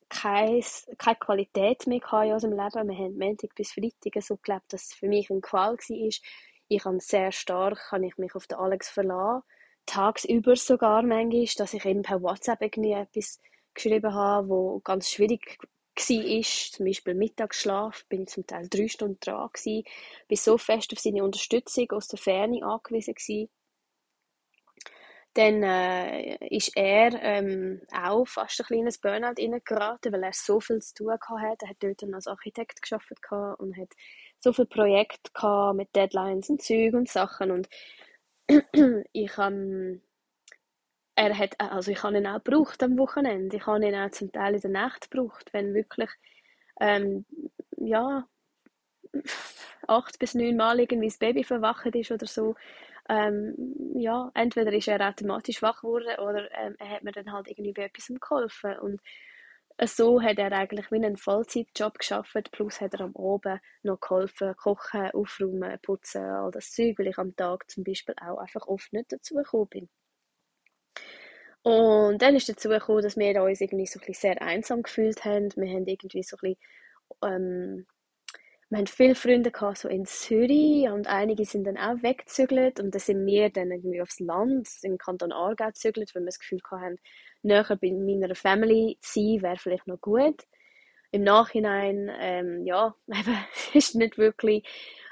[0.09, 0.63] keine,
[0.97, 2.89] keine Qualität mehr in unserem Leben.
[2.89, 6.09] Wir haben Montag bis Freitag so gelebt, dass es für mich ein Qual war.
[6.69, 9.43] Ich habe sehr stark kann ich mich auf den Alex verlassen.
[9.85, 13.41] Tagsüber sogar manchmal, dass ich eben per WhatsApp irgendwie etwas
[13.73, 15.57] geschrieben habe, wo ganz schwierig
[15.95, 19.83] war, zum Beispiel Mittagsschlaf, bin ich zum Teil drei Stunden dran gewesen,
[20.27, 23.49] bin so fest auf seine Unterstützung aus der Ferne angewiesen gewesen
[25.33, 30.79] dann äh, ist er ähm, auch fast ein kleines Burnout geraten, weil er so viel
[30.79, 31.65] zu tun hatte.
[31.65, 33.11] Er hat dort als Architekt geschafft
[33.57, 33.89] und hat
[34.39, 37.69] so viele Projekte mit Deadlines und Zeug und Sachen und
[39.13, 40.01] ich ähm,
[41.15, 43.57] er hat, also ich habe ihn auch gebraucht am Wochenende.
[43.57, 46.09] Ich habe ihn auch zum Teil in der Nacht gebraucht, wenn wirklich
[46.79, 47.25] ähm,
[47.77, 48.27] ja
[49.87, 52.55] acht bis neun Mal irgendwie das Baby verwacht ist oder so
[53.09, 53.55] ähm,
[53.95, 57.73] ja, entweder ist er automatisch wach geworden oder ähm, er hat mir dann halt irgendwie
[57.73, 59.01] bei etwas geholfen und
[59.81, 64.55] so hat er eigentlich wie einen Vollzeitjob geschafft, plus hat er am Abend noch geholfen,
[64.55, 68.93] kochen, aufräumen, putzen, all das Zeug, weil ich am Tag zum Beispiel auch einfach oft
[68.93, 69.89] nicht dazu gekommen bin.
[71.63, 75.23] Und dann ist dazu gekommen, dass wir uns irgendwie so ein bisschen sehr einsam gefühlt
[75.25, 75.49] haben.
[75.55, 76.57] Wir haben irgendwie so ein bisschen
[77.23, 77.87] ähm,
[78.73, 82.91] wir haben viele Freunde gehabt, so in Zürich und einige sind dann auch weggezügelt und
[82.95, 86.59] dann sind wir dann irgendwie aufs Land, im Kanton Aargau gezügelt, weil wir das Gefühl
[86.71, 86.97] hatten,
[87.43, 90.41] näher bei meiner Family zu sein, wäre vielleicht noch gut.
[91.11, 93.37] Im Nachhinein, ähm, ja, eben,
[93.75, 94.67] ist nicht wirklich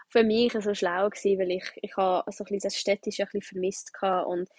[0.09, 3.29] für mich so schlau gewesen, weil ich, ich habe so ein bisschen das Städtische ein
[3.31, 4.49] bisschen vermisst hatte und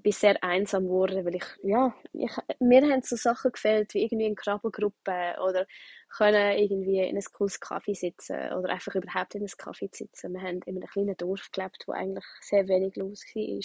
[0.00, 2.30] bin sehr einsam geworden, weil ich, ja, ich,
[2.60, 5.66] mir haben so Sachen gefällt, wie irgendwie eine Krabbelgruppe oder
[6.08, 10.32] können irgendwie in einem cooles Kaffee sitzen oder einfach überhaupt in einem Kaffee sitzen.
[10.32, 13.60] Wir haben in einem kleinen Dorf gelebt, wo eigentlich sehr wenig los war.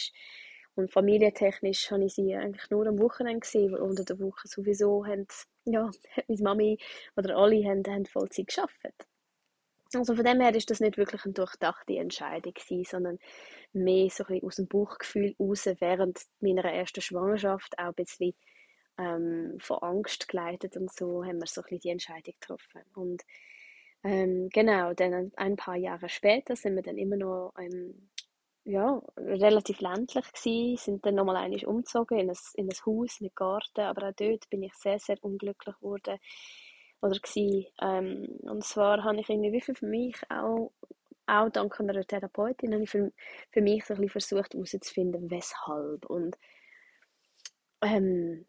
[0.75, 5.05] Und familientechnisch habe ich sie eigentlich nur am Wochenende gesehen, weil unter der Woche sowieso
[5.05, 5.27] haben,
[5.65, 5.91] ja,
[6.27, 6.77] meine Mami
[7.15, 9.10] oder alle haben, haben Vollzeit gearbeitet.
[9.93, 13.19] Also von dem her ist das nicht wirklich eine durchdachte Entscheidung gewesen, sondern
[13.73, 18.33] mehr so ein aus dem Bauchgefühl raus während meiner ersten Schwangerschaft auch ein bisschen
[18.97, 22.81] ähm, von Angst geleitet und so haben wir so ein bisschen die Entscheidung getroffen.
[22.93, 23.23] Und
[24.03, 28.09] ähm, genau, dann ein paar Jahre später sind wir dann immer noch ähm,
[28.63, 33.35] ja, relativ ländlich gewesen, sind dann nochmal einmal umgezogen in ein, in ein Haus mit
[33.35, 36.17] Garten, aber auch dort bin ich sehr, sehr unglücklich geworden
[37.01, 37.65] oder gewesen.
[37.81, 40.71] Ähm, und zwar habe ich irgendwie wie für mich auch,
[41.25, 43.11] auch dank einer Therapeutin, habe ich für,
[43.51, 46.05] für mich so ein versucht herauszufinden, weshalb.
[46.05, 46.37] Und
[47.81, 48.45] ähm,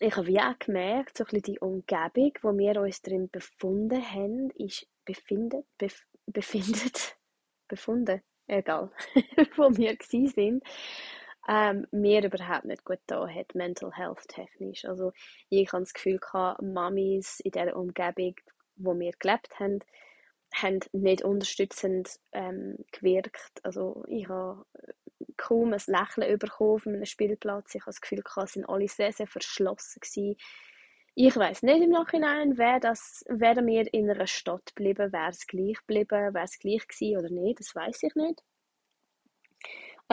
[0.00, 5.64] ich habe auch gemerkt, so die Umgebung, wo wir uns drin befunden haben, ist befindet,
[5.78, 7.16] bef, befindet,
[7.68, 8.90] befunden, egal,
[9.56, 10.64] wo wir gsi sind,
[11.48, 14.84] ähm, mir überhaupt nicht gut da hat, mental health technisch.
[14.84, 15.12] Also
[15.48, 16.20] ich habe das Gefühl
[16.60, 18.34] Mamis in der Umgebung,
[18.76, 19.80] wo wir gelebt haben,
[20.54, 23.60] haben nicht unterstützend ähm, gewirkt.
[23.62, 24.64] Also ich habe
[25.36, 27.74] kaum ein Lächeln bekommen auf einem Spielplatz.
[27.74, 30.36] Ich habe das Gefühl gehabt, sind alle sehr, sehr verschlossen gewesen.
[31.14, 35.46] Ich weiß nicht im Nachhinein, wäre das, wären wir in einer Stadt geblieben, wäre es
[35.46, 38.42] gleich geblieben, wäre es gleich gewesen oder nicht, das weiß ich nicht.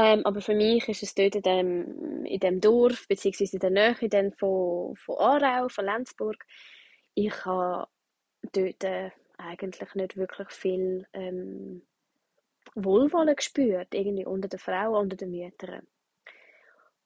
[0.01, 3.69] Ähm, aber für mich ist es dort in dem, in dem Dorf, beziehungsweise in der
[3.69, 6.45] Nähe dann von, von Aarau, von Lenzburg,
[7.15, 7.85] ich habe
[8.53, 11.85] dort äh, eigentlich nicht wirklich viel ähm,
[12.75, 15.85] Wohlwollen gespürt, irgendwie unter den Frauen, unter den Müttern.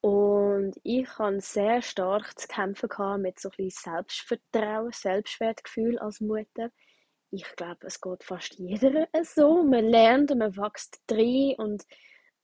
[0.02, 6.70] Und ich hatte sehr stark zu kämpfen mit so ein Selbstvertrauen, Selbstwertgefühl als Mutter.
[7.32, 9.64] Ich glaube, es geht fast jeder so.
[9.64, 11.88] Man lernt und man wächst drin und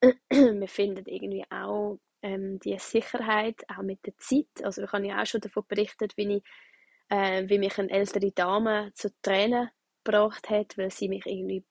[0.31, 4.63] man findet irgendwie auch ähm, die Sicherheit, auch mit der Zeit.
[4.63, 6.43] Also ich habe ja auch schon davon berichtet, wie, ich,
[7.09, 9.69] äh, wie mich eine ältere Dame zu Tränen
[10.03, 11.63] gebracht hat, weil sie mich irgendwie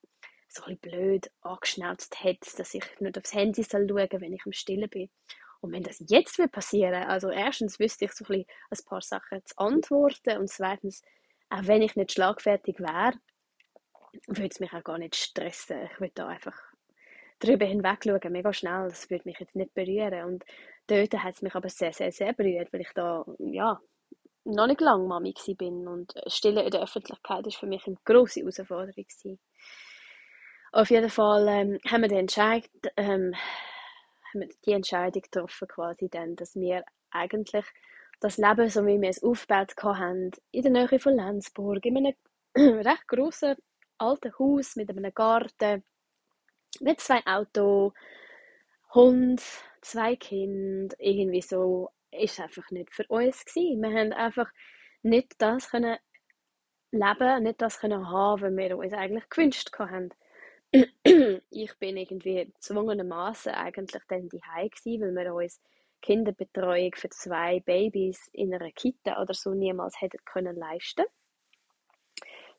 [0.49, 4.53] so ein blöd angeschnauzt hat, dass ich nicht aufs Handy soll schauen wenn ich am
[4.53, 5.11] Stillen bin.
[5.61, 9.45] Und wenn das jetzt wird passieren, also erstens wüsste ich so ein, ein paar Sachen
[9.45, 11.03] zu antworten und zweitens,
[11.51, 13.15] auch wenn ich nicht schlagfertig wäre,
[14.27, 15.89] würde es mich auch gar nicht stressen.
[15.93, 16.55] Ich würde da einfach
[17.39, 18.89] drüber hinweg schauen, mega schnell.
[18.89, 20.25] Das würde mich jetzt nicht berühren.
[20.25, 20.45] Und
[20.87, 23.81] dort hat es mich aber sehr, sehr, sehr berührt, weil ich da, ja,
[24.45, 28.41] noch nicht lange Mami bin und Stille in der Öffentlichkeit ist für mich eine grosse
[28.41, 29.39] Herausforderung gewesen.
[30.73, 36.09] Auf jeden Fall ähm, haben wir den Entscheid, ähm, haben wir die Entscheidung getroffen, quasi
[36.09, 37.65] dann, dass wir eigentlich
[38.21, 42.15] das Leben, so wie wir es aufgebaut haben, in der Nähe von Lenzburg, in einem
[42.85, 43.57] recht grossen
[43.99, 45.85] alten Haus mit einem Garten,
[46.81, 47.93] mit zwei Autos,
[48.95, 49.43] Hund,
[49.83, 53.83] zwei Kinder, irgendwie so, ist einfach nicht für uns gewesen.
[53.83, 54.51] Wir haben einfach
[55.03, 55.99] nicht das können
[56.91, 60.11] leben, nicht das können haben, was wir uns eigentlich gewünscht haben.
[61.51, 65.61] ich bin irgendwie gezwungenermaßen eigentlich dann daheim gewesen, weil wir uns
[66.03, 71.05] Kinderbetreuung für zwei Babys in einer Kita oder so niemals hätten können leisten.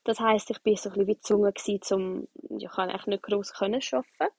[0.04, 3.22] Das heißt, ich bin so ein bisschen wie gezwungen gewesen, zum, ich kann eigentlich nicht
[3.22, 4.34] groß können arbeiten.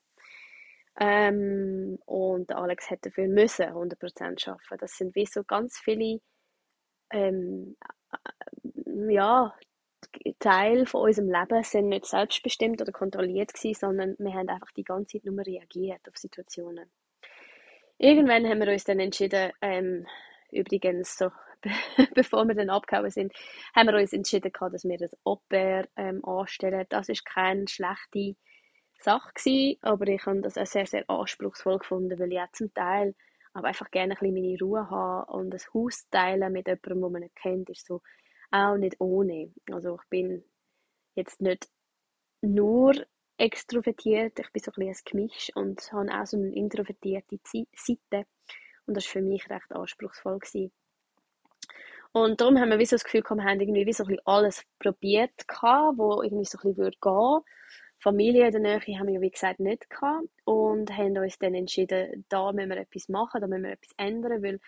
[1.00, 4.78] Ähm, und Alex hätte dafür müssen 100% arbeiten.
[4.78, 6.20] Das sind wie so ganz viele
[7.10, 7.76] ähm,
[8.12, 9.54] äh, ja,
[10.38, 14.84] Teil von unserem Leben sind nicht selbstbestimmt oder kontrolliert gewesen, sondern wir haben einfach die
[14.84, 16.90] ganze Zeit nur reagiert auf Situationen.
[17.98, 20.06] Irgendwann haben wir uns dann entschieden, ähm,
[20.50, 21.30] übrigens so,
[22.14, 23.32] bevor wir dann abgehauen sind,
[23.74, 26.86] haben wir uns entschieden dass wir das Au-pair ähm, anstellen.
[26.88, 28.36] Das ist keine schlechte
[28.98, 32.72] Sache gewesen, aber ich habe das auch sehr, sehr anspruchsvoll gefunden, weil ich auch zum
[32.74, 33.14] Teil
[33.54, 37.12] aber einfach gerne ein bisschen meine Ruhe habe und das Haus teilen mit jemandem, den
[37.12, 38.00] man nicht kennt, ist so
[38.50, 39.52] auch nicht ohne.
[39.70, 40.44] Also ich bin
[41.14, 41.68] jetzt nicht
[42.40, 42.94] nur
[43.38, 48.26] extrovertiert, ich bin so ein bisschen ein Gemisch und habe auch so eine introvertierte Seite
[48.86, 50.38] und das war für mich recht anspruchsvoll.
[50.38, 50.72] Gewesen.
[52.12, 54.26] Und darum haben wir wie so das Gefühl, wir haben irgendwie wie so ein bisschen
[54.26, 55.32] alles probiert,
[55.96, 57.44] wo irgendwie so ein bisschen gehen würde.
[57.98, 62.26] Familie in der Nähe haben wir, wie gesagt, nicht gehabt und haben uns dann entschieden,
[62.28, 64.60] da müssen wir etwas machen, da müssen wir etwas ändern, weil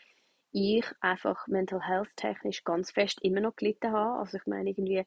[0.53, 4.21] ich einfach mental health technisch ganz fest immer noch gelitten habe.
[4.21, 5.05] Also ich meine irgendwie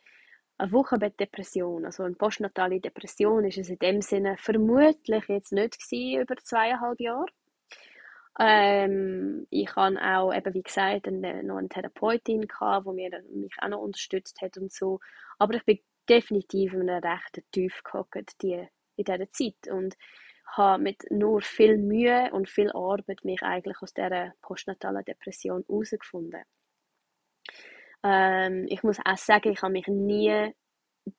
[0.57, 6.21] eine Wochenbettdepression, also eine postnatale Depression ist es in dem Sinne vermutlich jetzt nicht gewesen,
[6.21, 7.27] über zweieinhalb Jahre.
[8.39, 13.55] Ähm, ich habe auch, eben wie gesagt, eine, noch eine Therapeutin gehabt, die mir, mich
[13.59, 14.99] auch noch unterstützt hat und so.
[15.39, 19.67] Aber ich bin definitiv in einem rechten Tief gehockt die, in dieser Zeit.
[19.69, 19.95] Und
[20.55, 26.43] habe mit nur viel Mühe und viel Arbeit mich eigentlich aus dieser postnatalen Depression herausgefunden.
[28.03, 30.53] Ähm, ich muss auch sagen, ich habe mich nie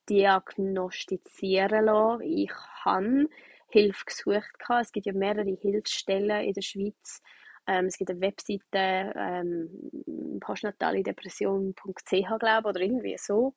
[0.09, 2.21] diagnostizieren lassen.
[2.23, 2.51] Ich
[2.83, 3.27] habe
[3.69, 4.49] Hilfe gesucht.
[4.81, 7.21] Es gibt ja mehrere Hilfsstellen in der Schweiz.
[7.67, 13.53] Ähm, es gibt eine Webseite, ähm, postnataledepression.ch, glaube oder irgendwie so.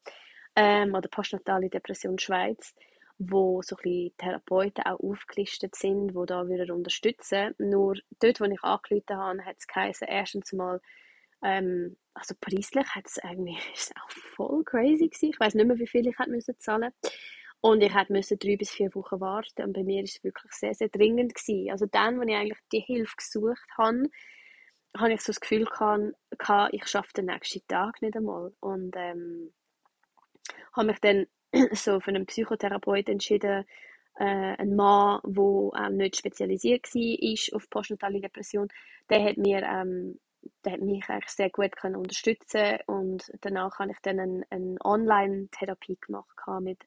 [0.54, 2.74] Ähm, oder postnatale Depression Schweiz,
[3.18, 7.54] wo so ein Therapeuten auch aufgelistet sind, die da wieder unterstützen.
[7.58, 10.80] Nur dort, wo ich angerufen habe, hat es geheißen, erstens mal,
[11.42, 15.30] ähm, also preislich hat es eigentlich, ist auch voll crazy gewesen.
[15.30, 16.92] Ich weiß nicht mehr, wie viel ich hätte zahlen
[17.62, 19.62] und ich musste drei bis vier Wochen warten.
[19.62, 21.32] Und bei mir war es wirklich sehr, sehr dringend.
[21.36, 21.70] Gewesen.
[21.70, 24.10] Also dann, als ich eigentlich die Hilfe gesucht habe,
[24.96, 28.52] habe ich so das Gefühl gehabt, ich schaffe den nächsten Tag nicht einmal.
[28.58, 29.52] Und ähm,
[30.72, 31.26] habe mich dann
[31.72, 33.64] so für einen Psychotherapeut entschieden,
[34.18, 38.68] äh, ein Mann, der auch nicht spezialisiert war auf postnatale Depression,
[39.08, 40.18] der hat mir ähm,
[40.64, 44.76] der hat mich eigentlich sehr gut können unterstützen und danach habe ich dann eine, eine
[44.84, 46.80] Online-Therapie gemacht mit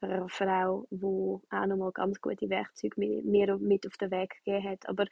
[0.00, 4.88] einer Frau, die auch nochmal ganz gute Werkzeuge mir, mit auf den Weg gegeben hat.
[4.88, 5.06] Aber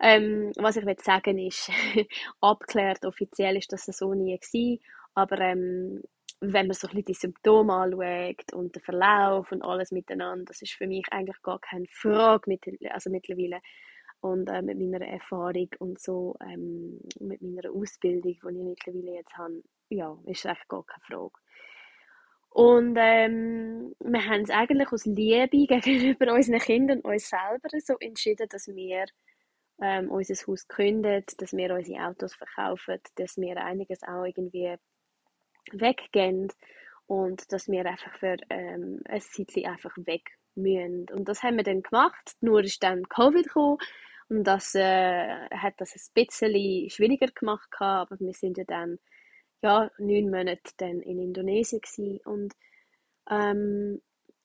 [0.00, 1.70] ähm, was ich will sagen ist,
[2.40, 4.80] abgeklärt offiziell ist das so nie gewesen,
[5.14, 6.02] aber ähm,
[6.40, 10.60] wenn man so ein bisschen die Symptome anschaut und den Verlauf und alles miteinander, das
[10.60, 13.60] ist für mich eigentlich gar keine Frage mit, also mittlerweile
[14.20, 19.36] und äh, mit meiner Erfahrung und so ähm, mit meiner Ausbildung, die ich mittlerweile jetzt
[19.36, 21.32] habe, ja, ist eigentlich gar keine Frage.
[22.54, 27.96] Und ähm, wir haben es eigentlich aus Liebe gegenüber unseren Kindern und uns selber so
[27.98, 29.06] entschieden, dass wir
[29.80, 34.76] ähm, unser Haus gründen, dass wir unsere Autos verkaufen, dass wir einiges auch irgendwie
[35.72, 36.48] weggehen
[37.06, 40.22] und dass wir einfach für ähm, ein Zeitchen einfach weg
[40.54, 41.06] müssen.
[41.10, 43.78] Und das haben wir dann gemacht, nur ist dann Covid gekommen
[44.28, 48.98] und das äh, hat das ein bisschen schwieriger gemacht, aber wir sind ja dann
[49.62, 52.20] ja, neun Monate dann in Indonesien gewesen.
[52.24, 52.54] und
[53.30, 54.00] ähm,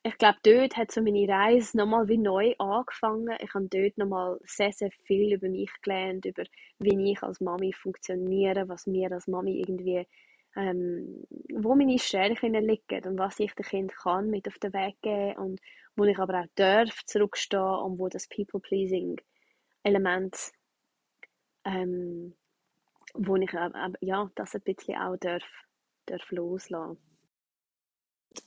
[0.08, 3.36] ich glaube, dort hat so meine Reise nochmal wie neu angefangen.
[3.42, 6.44] Ich habe dort nochmal sehr, sehr viel über mich gelernt, über
[6.80, 10.08] wie ich als Mami funktioniere, was mir als Mami irgendwie,
[10.56, 14.96] ähm, wo meine Stärken liegen und was ich dem Kind kann mit auf den Weg
[15.02, 15.60] geben und
[15.98, 20.52] wo ich aber auch darf zurückstehen und wo das People-Pleasing-Element
[21.66, 22.34] ähm,
[23.18, 23.70] wo ich äh,
[24.02, 25.44] ja, das ein bisschen auch darf,
[26.06, 26.98] darf loslassen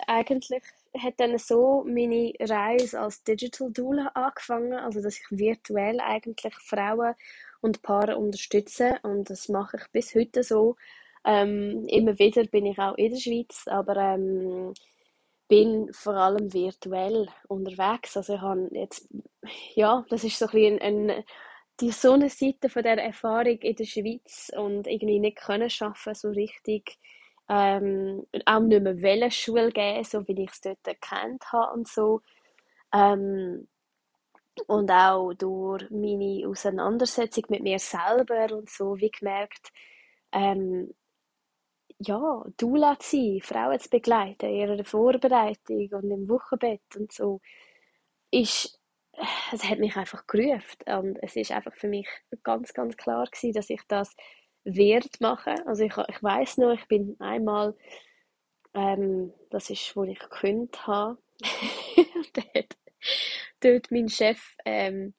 [0.07, 0.63] Eigentlich
[0.97, 7.15] hat dann so meine Reise als Digital Doula angefangen, also dass ich virtuell eigentlich Frauen
[7.61, 10.77] und Paare unterstütze und das mache ich bis heute so.
[11.25, 14.73] Ähm, immer wieder bin ich auch in der Schweiz, aber ähm,
[15.49, 18.17] bin vor allem virtuell unterwegs.
[18.17, 19.09] Also ich habe jetzt,
[19.75, 21.25] ja, das ist so ein, ein
[21.81, 26.15] die so eine Seite von der Erfahrung in der Schweiz und irgendwie nicht können schaffen
[26.15, 26.99] so richtig
[27.49, 32.21] ähm, auch nicht mehr Wellenschule geben, so wie ich es dort erkannt habe und so.
[32.95, 33.69] Ähm,
[34.67, 39.73] und auch durch meine Auseinandersetzung mit mir selber und so wie gemerkt
[40.33, 40.93] ähm,
[41.99, 47.41] ja, Dula zu sein, Frauen zu begleiten, in ihrer Vorbereitung und im Wochenbett und so,
[48.31, 48.80] ist
[49.53, 52.09] es hat mich einfach gerufen und es ist einfach für mich
[52.43, 54.15] ganz, ganz klar gewesen, dass ich das
[54.65, 55.55] wert machen.
[55.67, 57.77] Also ich, ich weiß noch, ich bin einmal,
[58.75, 61.19] ähm, das ist, wo ich gekündigt habe,
[62.35, 62.77] dort,
[63.61, 65.15] dort mein Chef ähm,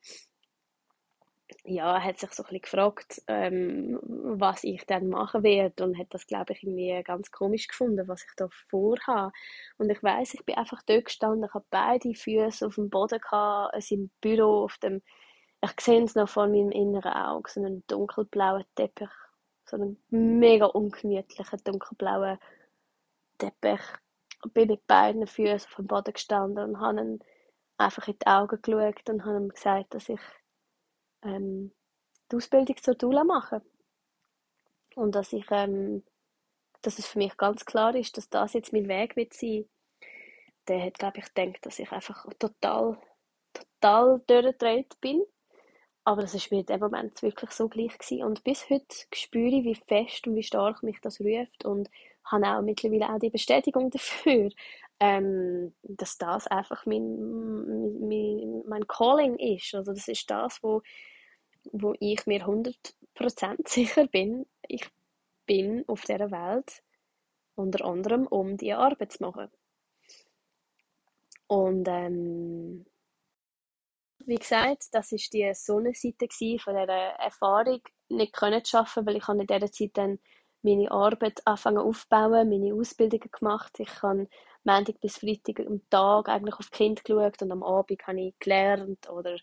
[1.63, 6.25] ja, hat sich so ein gefragt, ähm, was ich dann machen werde und hat das,
[6.25, 9.31] glaube ich, irgendwie ganz komisch gefunden, was ich da vorhabe.
[9.77, 13.19] Und ich weiß, ich bin einfach dort gestanden, ich habe beide Füße auf dem Boden
[13.19, 15.01] gehabt, es im Büro auf dem,
[15.61, 19.09] ich sehe es noch vor meinem inneren Auge, so einen dunkelblauen Teppich,
[19.65, 22.39] so einen mega ungemütlichen dunkelblauen
[23.37, 23.81] Teppich.
[24.43, 27.19] Ich bin mit beiden Füßen auf dem Boden gestanden und habe ihn
[27.77, 30.19] einfach in die Augen geschaut und habe ihm gesagt, dass ich
[31.23, 31.71] ähm,
[32.31, 33.61] die Ausbildung zur Dula machen.
[34.95, 36.03] Und dass ich, ähm,
[36.81, 39.65] dass es für mich ganz klar ist, dass das jetzt mein Weg wird sein.
[40.67, 42.97] Der hat, glaube ich, gedacht, dass ich einfach total,
[43.53, 45.23] total durchgedreht bin.
[46.03, 48.23] Aber das ist mir in dem Moment wirklich so gleich gewesen.
[48.23, 51.89] Und bis heute spüre ich, wie fest und wie stark mich das ruft und
[52.23, 54.49] habe auch mittlerweile auch die Bestätigung dafür,
[54.99, 59.73] ähm, dass das einfach mein, mein, mein Calling ist.
[59.75, 60.81] Also das ist das, wo
[61.71, 64.89] wo ich mir 100% sicher bin, ich
[65.45, 66.81] bin auf dieser Welt
[67.55, 69.49] unter anderem, um diese Arbeit zu machen.
[71.47, 72.85] Und ähm,
[74.25, 76.27] wie gesagt, das ist die Sonnenseite
[76.59, 80.19] von dieser Erfahrung, nicht zu arbeiten, weil ich in dieser Zeit dann
[80.63, 83.79] meine Arbeit anfangen aufbauen, meine Ausbildungen gemacht.
[83.79, 84.27] Ich habe
[84.63, 89.09] Montag bis Freitag am Tag eigentlich auf Kind geschaut und am Abend habe ich gelernt
[89.09, 89.37] oder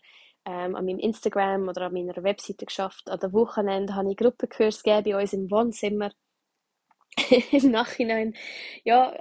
[0.45, 3.09] ähm, an meinem Instagram oder an meiner Webseite geschafft.
[3.09, 6.11] An den Wochenende habe ich Gruppenkurs gegeben bei uns im Wohnzimmer.
[7.51, 8.35] Im Nachhinein,
[8.83, 9.13] ja,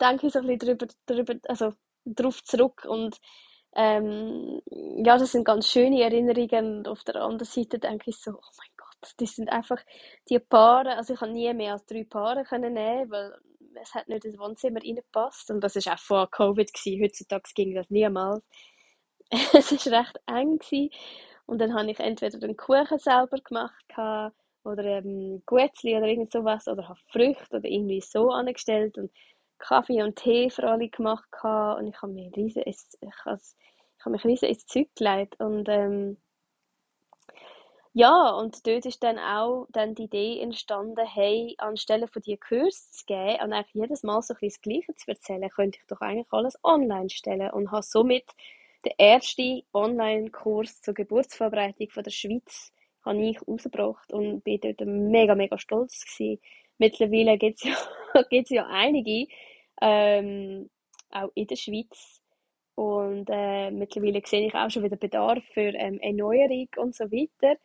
[0.00, 1.72] denke ich so ein bisschen drüber, drüber, also
[2.04, 3.18] drauf zurück und
[3.74, 4.60] ähm,
[5.04, 8.52] ja, das sind ganz schöne Erinnerungen und auf der anderen Seite denke ich so, oh
[8.58, 9.78] mein Gott, das sind einfach
[10.28, 13.36] die Paare, also ich habe nie mehr als drei Paare können nehmen, weil
[13.82, 17.02] es hat nicht ins Wohnzimmer reingepasst und das ist auch vor Covid gewesen.
[17.02, 18.46] Heutzutage ging das niemals.
[19.52, 20.90] es war recht eng gewesen.
[21.46, 23.84] und dann habe ich entweder den Kuchen selber gemacht
[24.64, 29.10] oder ähm, Guetzli oder irgend sowas oder habe Früchte oder irgendwie so angestellt und
[29.58, 34.24] Kaffee und Tee für alle gemacht und ich habe mir riesen, ich, ich, habe mich
[34.24, 36.18] riesen ins Zeug gelegt und ähm,
[37.96, 42.90] ja, und dort ist dann auch dann die Idee entstanden, hey, anstelle von die Kurse
[42.90, 45.86] zu geben und eigentlich jedes Mal so ein bisschen das Gleiche zu erzählen, könnte ich
[45.86, 48.24] doch eigentlich alles online stellen und habe somit
[48.84, 52.72] den ersten Online-Kurs zur Geburtsvorbereitung von der Schweiz
[53.04, 56.40] habe ich rausgebracht und bin dort mega, mega stolz gewesen.
[56.78, 59.26] Mittlerweile gibt es ja, ja einige,
[59.80, 60.70] ähm,
[61.10, 62.20] auch in der Schweiz.
[62.74, 67.56] Und äh, mittlerweile sehe ich auch schon wieder Bedarf für ähm, Erneuerung und so weiter.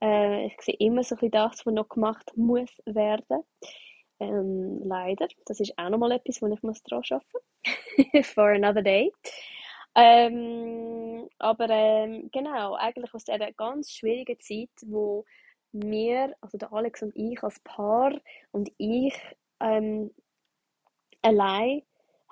[0.00, 3.42] Äh, ich sehe immer so ein bisschen das, was noch gemacht muss werden.
[4.20, 5.26] Ähm, leider.
[5.46, 7.26] Das ist auch nochmal etwas, wo ich muss dran arbeiten
[8.14, 8.26] muss.
[8.34, 9.12] For another day.
[9.94, 15.24] Ähm, aber ähm, genau, eigentlich aus dieser ganz schwierigen Zeit, wo
[15.72, 18.12] wir, also der Alex und ich als Paar
[18.52, 19.14] und ich
[19.60, 20.10] ähm,
[21.22, 21.82] allein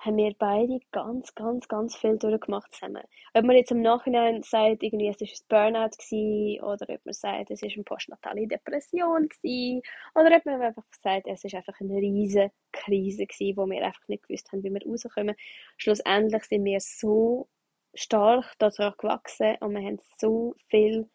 [0.03, 3.03] haben wir beide ganz, ganz, ganz viel durchgemacht zusammen.
[3.35, 7.13] Ob man jetzt im Nachhinein sagt, irgendwie, es war ein Burnout gewesen, oder ob man
[7.13, 9.81] sagt, es war eine postnatale Depression gewesen,
[10.15, 14.07] oder ob man einfach sagt, es war einfach eine riesige Krise gewesen, wo wir einfach
[14.07, 15.35] nicht gewusst haben, wie wir rauskommen.
[15.77, 17.47] Schlussendlich sind wir so
[17.93, 21.07] stark dadurch gewachsen und wir haben so viel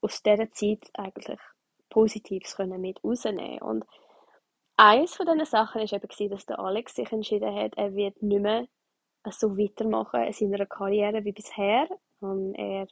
[0.00, 1.40] aus dieser Zeit eigentlich
[1.88, 3.84] Positives können mit rausnehmen und
[4.76, 8.42] eins von diesen Sachen war eben, dass der Alex sich entschieden hat, er wird nicht
[8.42, 8.66] mehr
[9.30, 11.88] so weitermachen in seiner Karriere wie bisher.
[12.20, 12.86] Und er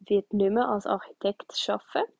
[0.00, 2.12] wird nicht mehr als Architekt arbeiten.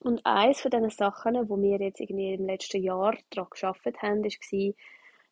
[0.00, 4.24] Und eins von diesen Sachen, wo wir jetzt irgendwie im letzten Jahr daran gearbeitet haben,
[4.24, 4.74] war,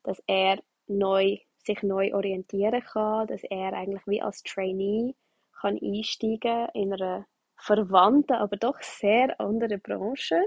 [0.03, 5.15] dass er neu, sich neu orientieren kann, dass er eigentlich wie als Trainee
[5.61, 7.27] kann einsteigen in einer
[7.57, 10.41] verwandten, aber doch sehr anderen Branche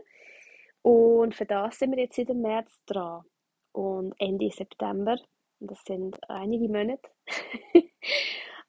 [0.82, 3.23] und für das sind wir jetzt dem März dran.
[3.71, 5.17] Und Ende September,
[5.59, 7.09] das sind einige Monate,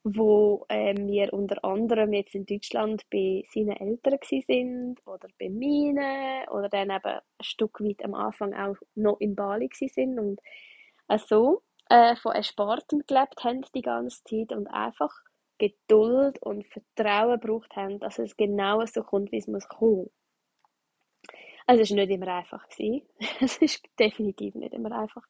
[0.05, 6.49] wo ähm, wir unter anderem jetzt in Deutschland bei seinen Eltern sind oder bei meinen
[6.49, 10.41] oder dann eben ein Stück weit am Anfang auch noch in Bali sind und
[11.09, 15.13] äh, so äh, von Erspartem gelebt haben die ganze Zeit und einfach
[15.59, 20.11] Geduld und Vertrauen gebraucht haben, dass es genau so kommt, wie es muss kommen.
[21.69, 22.67] Also es war nicht immer einfach.
[23.41, 23.69] Es war
[24.01, 25.27] definitiv nicht immer einfach.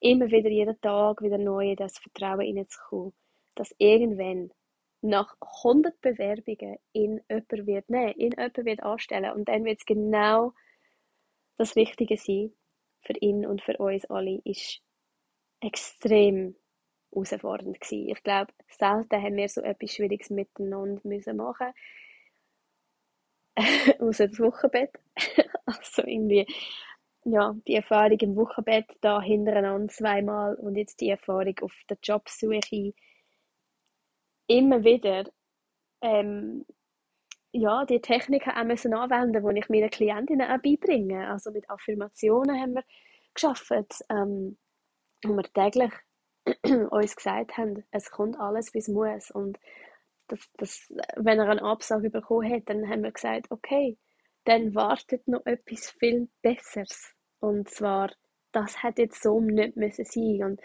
[0.00, 3.12] Immer wieder, jeden Tag wieder neu in das Vertrauen hineinzukommen,
[3.56, 4.52] dass irgendwann
[5.02, 5.34] nach
[5.64, 10.52] 100 Bewerbungen in jemand wird nehmen, in jemand wird anstellen und dann wird es genau
[11.56, 12.52] das Richtige sein
[13.02, 14.80] für ihn und für uns alle, ist
[15.60, 16.56] extrem
[17.12, 18.10] herausfordernd gewesen.
[18.10, 21.36] Ich glaube, selten haben wir so etwas Schwieriges miteinander müssen
[24.00, 24.92] aus dem Wochenbett.
[25.66, 26.46] also irgendwie,
[27.24, 32.94] ja, die Erfahrung im Wochenbett da hintereinander zweimal und jetzt die Erfahrung auf der Jobsuche
[34.46, 35.24] immer wieder
[36.00, 36.64] ähm,
[37.52, 41.28] ja, die Techniken auch müssen anwenden, die ich meinen Klientinnen auch beibringe.
[41.28, 42.84] Also mit Affirmationen haben wir
[43.34, 44.58] geschafft, ähm,
[45.24, 45.92] wo wir täglich
[46.90, 49.30] uns gesagt haben, es kommt alles, wie es muss.
[49.30, 49.58] Und
[50.28, 53.98] das, das, wenn er eine Absage bekommen hat, dann haben wir gesagt, okay,
[54.44, 57.14] dann wartet noch etwas viel Besseres.
[57.40, 58.12] Und zwar,
[58.52, 60.60] das hätte jetzt so nicht müssen sein und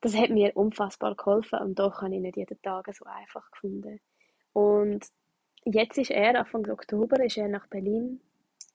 [0.00, 4.00] das hat mir unfassbar geholfen und doch habe ich nicht jeden Tag so einfach gefunden.
[4.52, 5.06] Und
[5.64, 8.20] jetzt ist er, Anfang Oktober, ist er nach Berlin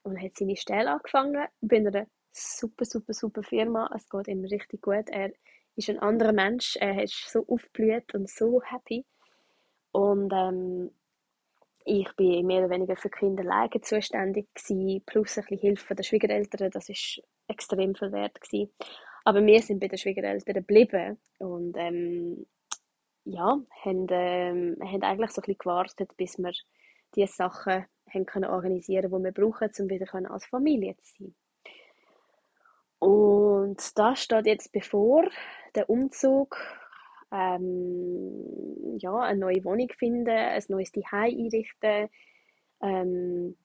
[0.02, 3.90] und hat seine Stelle angefangen bei einer super, super, super Firma.
[3.94, 5.08] Es geht ihm richtig gut.
[5.10, 5.32] Er
[5.76, 6.76] ist ein anderer Mensch.
[6.76, 9.04] Er ist so aufgeblüht und so happy.
[9.98, 10.92] Und ähm,
[11.84, 16.70] ich bin mehr oder weniger für Kinderleiden zuständig gewesen, plus ein bisschen Hilfe der Schwiegereltern.
[16.70, 18.72] Das ist extrem viel wert gewesen.
[19.24, 22.46] Aber wir sind bei den Schwiegereltern geblieben und ähm,
[23.24, 26.52] ja, haben, ähm, haben eigentlich so ein bisschen gewartet, bis wir
[27.16, 27.84] die Sachen
[28.14, 31.34] haben können organisieren, die wir brauchen, um wieder als Familie zu sein.
[33.00, 35.28] Und da steht jetzt bevor
[35.74, 36.56] der Umzug,
[37.32, 42.08] ähm, ja, eine neue Wohnung finden, ein neues Zuhause einrichten.
[42.80, 43.56] Ähm,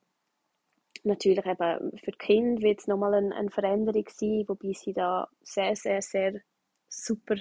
[1.03, 5.27] natürlich eben für die Kinder wird es nochmal eine, eine Veränderung sein, wobei sie da
[5.41, 6.41] sehr, sehr, sehr
[6.87, 7.35] super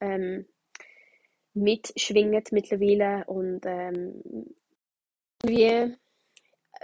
[0.00, 0.46] ähm,
[1.54, 4.22] mitschwingen mittlerweile und ähm,
[5.42, 5.96] irgendwie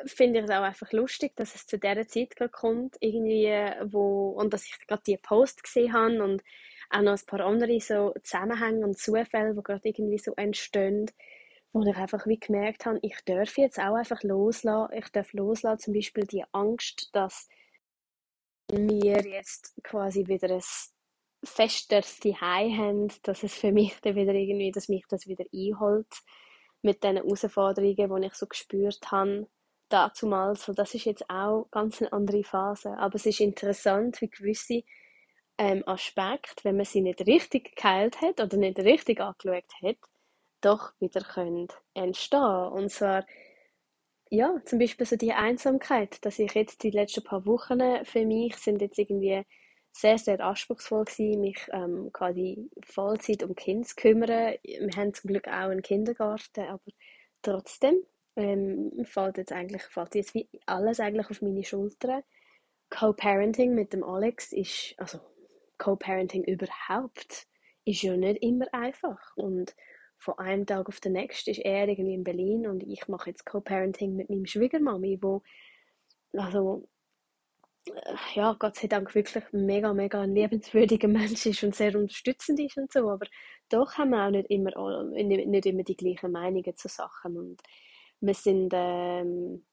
[0.07, 3.49] finde ich es auch einfach lustig, dass es zu dieser Zeit kommt, irgendwie,
[3.91, 6.43] wo, und dass ich gerade die Post gesehen habe und
[6.91, 11.11] auch noch ein paar andere so Zusammenhänge und Zufälle, die gerade irgendwie so entstehen,
[11.73, 14.93] wo ich einfach wie gemerkt habe, ich darf jetzt auch einfach loslassen.
[14.97, 17.49] Ich darf loslassen, zum Beispiel die Angst, dass
[18.73, 20.63] wir jetzt quasi wieder ein
[21.45, 26.13] festeres Zuhause haben, dass es für mich dann wieder irgendwie, dass mich das wieder einholt
[26.83, 29.49] mit den Herausforderungen, die ich so gespürt habe
[29.89, 30.69] damals.
[30.69, 32.97] Und das ist jetzt auch ganz eine andere Phase.
[32.99, 34.83] Aber es ist interessant, wie gewisse
[35.61, 39.99] ähm, Aspekte, wenn man sie nicht richtig geheilt hat oder nicht richtig angeschaut hat,
[40.63, 42.69] doch wieder können entstehen.
[42.73, 43.27] Und zwar,
[44.31, 48.57] ja, zum Beispiel so die Einsamkeit, dass ich jetzt die letzten paar Wochen für mich
[48.57, 49.43] sind jetzt irgendwie
[49.93, 54.55] sehr, sehr anspruchsvoll gewesen, mich ähm, quasi Vollzeit um Kinder zu kümmern.
[54.63, 56.91] Wir haben zum Glück auch einen Kindergarten, aber
[57.43, 57.97] trotzdem
[58.37, 62.23] ähm, fällt jetzt eigentlich fällt jetzt wie alles eigentlich auf meine Schultern.
[62.89, 65.21] Co-Parenting mit dem Alex ist, also
[65.81, 67.47] Co-Parenting überhaupt,
[67.85, 69.37] ist ja nicht immer einfach.
[69.37, 69.75] Und
[70.19, 73.47] von einem Tag auf den nächsten ist er irgendwie in Berlin und ich mache jetzt
[73.47, 75.43] Co-Parenting mit meinem Schwiegermami, wo
[76.35, 76.89] also
[77.87, 82.61] äh, ja, Gott sei Dank wirklich mega, mega ein liebenswürdiger Mensch ist und sehr unterstützend
[82.61, 83.27] ist und so, aber
[83.69, 87.37] doch haben wir auch nicht immer, nicht immer die gleichen Meinungen zu Sachen.
[87.39, 87.63] Und
[88.21, 89.65] wir sind, ähm,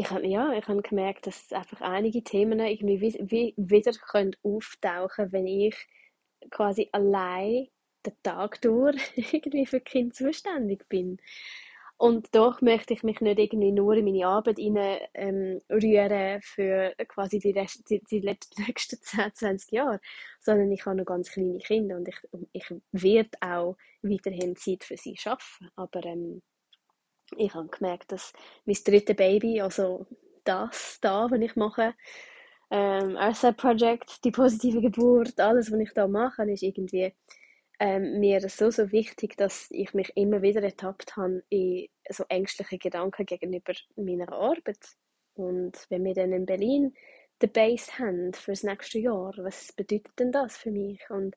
[0.00, 4.34] ich habe ja, ich habe gemerkt, dass einfach einige Themen irgendwie wie, wie wieder können
[4.42, 5.76] auftauchen, wenn ich
[6.50, 7.68] quasi allein
[8.06, 8.96] den Tag durch
[9.32, 11.18] irgendwie für Kind zuständig bin.
[11.98, 16.94] Und doch möchte ich mich nicht irgendwie nur in meine Arbeit rein, ähm, rühren für
[17.06, 18.20] quasi die, Rest, die, die
[18.66, 20.00] nächsten 10, 20 Jahre,
[20.40, 22.16] sondern ich habe noch ganz kleine Kinder und ich,
[22.52, 25.68] ich werde auch weiterhin Zeit für sie schaffen.
[25.76, 26.40] Aber ähm,
[27.36, 28.32] ich habe gemerkt, dass
[28.64, 30.06] mein drittes Baby, also
[30.44, 31.94] das da, was ich mache,
[32.70, 37.12] ähm, RSA Project, die positive Geburt, alles, was ich da mache, ist irgendwie
[37.80, 42.78] ähm, mir so, so wichtig, dass ich mich immer wieder ertappt habe in so ängstliche
[42.78, 44.78] Gedanken gegenüber meiner Arbeit.
[45.34, 46.94] Und wenn wir dann in Berlin
[47.42, 51.00] die Base haben für das nächste Jahr, was bedeutet denn das für mich?
[51.08, 51.34] Und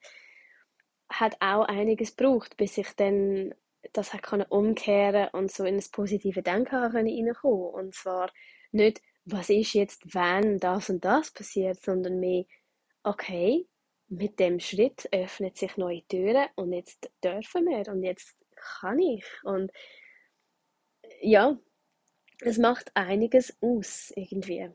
[1.10, 3.54] hat auch einiges gebraucht, bis ich dann
[3.92, 8.32] das können umkehren und so in das positive Denken reinkommen Und zwar
[8.72, 12.46] nicht, was ist jetzt, wenn das und das passiert, sondern mehr,
[13.04, 13.68] okay,
[14.08, 19.26] mit dem Schritt öffnet sich neue Türen und jetzt dürfen wir und jetzt kann ich.
[19.44, 19.72] Und
[21.22, 21.58] ja,
[22.42, 24.70] es macht einiges aus irgendwie.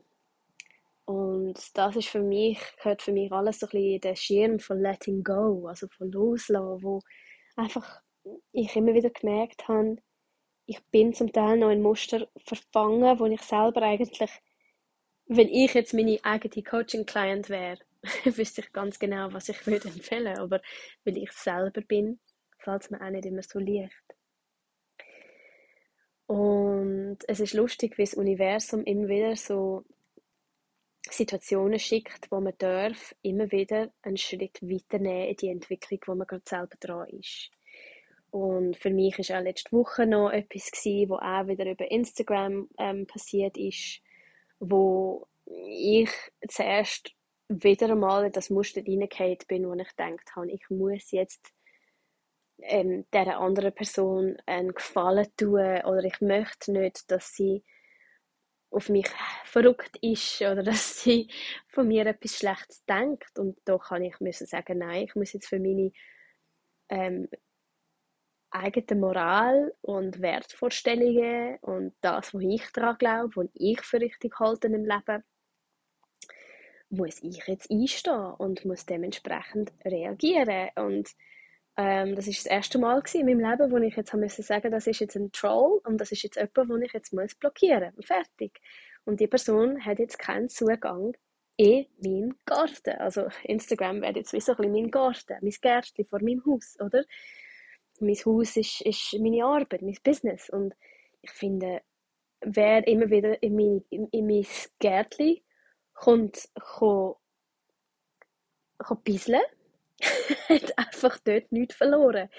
[1.05, 4.59] Und das ist für mich, gehört für mich alles so ein bisschen in den Schirm
[4.59, 7.01] von Letting Go, also von Loslassen, wo
[7.55, 8.01] einfach
[8.51, 9.97] ich immer wieder gemerkt habe,
[10.65, 14.31] ich bin zum Teil noch in Muster verfangen, wo ich selber eigentlich,
[15.25, 17.79] wenn ich jetzt meine eigene Coaching-Client wäre,
[18.25, 20.37] wüsste ich ganz genau, was ich würde empfehlen.
[20.37, 20.61] Aber
[21.05, 22.19] weil ich selber bin,
[22.59, 23.93] fällt es mir auch nicht immer so leicht.
[26.27, 29.83] Und es ist lustig, wie das Universum immer wieder so
[31.09, 36.27] Situationen schickt, wo man darf immer wieder einen Schritt weiternehmen in die Entwicklung, wo man
[36.27, 37.49] gerade selber dran ist.
[38.31, 42.69] Und für mich ist auch letzte Woche noch etwas gewesen, wo auch wieder über Instagram
[42.77, 44.01] ähm, passiert ist,
[44.59, 46.11] wo ich
[46.47, 47.11] zuerst
[47.47, 51.51] wieder einmal in das Muster reingefallen bin, wo ich gedacht habe, ich muss jetzt
[52.61, 57.63] ähm, dieser anderen Person einen Gefallen tun oder ich möchte nicht, dass sie
[58.71, 59.07] auf mich
[59.45, 61.29] verrückt ist oder dass sie
[61.67, 63.39] von mir etwas Schlechtes denkt.
[63.39, 65.91] Und da kann ich müssen sagen, nein, ich muss jetzt für meine
[66.89, 67.27] ähm,
[68.51, 74.67] eigene Moral und Wertvorstellungen und das, wo ich daran glaube, was ich für richtig halte
[74.67, 75.23] im Leben,
[76.89, 80.69] muss ich jetzt einstehen und muss dementsprechend reagieren.
[80.75, 81.09] Und
[81.77, 84.71] ähm, das ist das erste Mal in meinem Leben, wo ich jetzt haben müssen sagen,
[84.71, 87.93] das ist jetzt ein Troll und das ist jetzt jemand, den ich jetzt muss blockieren
[87.95, 88.05] muss.
[88.05, 88.59] Fertig.
[89.05, 91.13] Und die Person hat jetzt keinen Zugang
[91.57, 92.97] in meinen Garten.
[92.99, 96.77] Also Instagram wäre jetzt wie so ein bisschen mein Garten, mein Gärtchen vor meinem Haus,
[96.79, 97.03] oder?
[98.01, 100.49] Mein Haus ist, ist meine Arbeit, mein Business.
[100.49, 100.73] Und
[101.21, 101.81] ich finde,
[102.41, 104.45] wer immer wieder in mein, in, in mein
[104.79, 105.41] Gärtchen
[105.93, 107.15] kommt, kann,
[109.03, 109.41] bisseln,
[110.49, 112.29] hat einfach dort nichts verloren.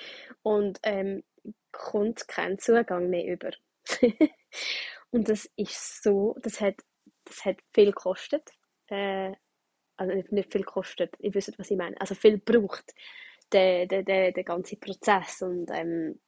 [0.42, 1.22] Und ähm,
[1.72, 3.50] kommt keinen Zugang mehr über.
[5.10, 6.76] und das ist so, das hat,
[7.24, 8.50] das hat viel gekostet.
[8.88, 9.32] Äh,
[9.96, 12.00] also nicht, nicht viel gekostet, ihr wisst, was ich meine.
[12.00, 12.94] Also viel braucht
[13.52, 16.20] der, der, der, der ganze Prozess und ähm,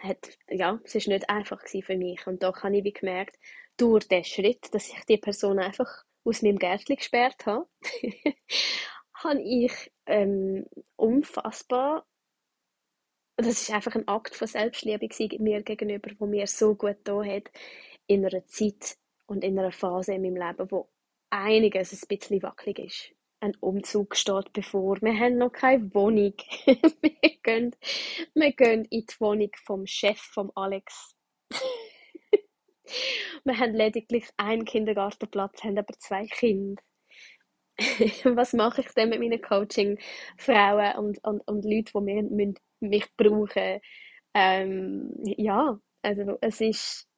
[0.00, 3.38] hat, ja, es ist nicht einfach für mich und da habe ich wie gemerkt,
[3.76, 7.68] durch den Schritt, dass ich die Person einfach aus meinem Gärtchen gesperrt habe,
[9.14, 10.66] habe ich ähm,
[10.96, 12.06] unfassbar
[13.36, 17.50] das ist einfach ein Akt von Selbstliebe mir gegenüber, wo mir so gut da hat
[18.06, 20.90] in einer Zeit und in einer Phase in meinem Leben, wo
[21.30, 23.14] einiges ein bisschen wackelig ist.
[23.42, 25.02] Ein Umzug steht bevor.
[25.02, 26.34] Wir haben noch keine Wohnung.
[26.64, 27.74] wir, gehen,
[28.34, 31.16] wir gehen in die Wohnung vom Chef, vom Alex.
[33.44, 36.80] wir haben lediglich einen Kindergartenplatz, haben aber zwei Kinder.
[38.22, 43.80] Was mache ich denn mit meinen Coaching-Frauen und, und, und Leuten, die mich, mich brauchen?
[44.34, 47.08] Ähm, ja, also es ist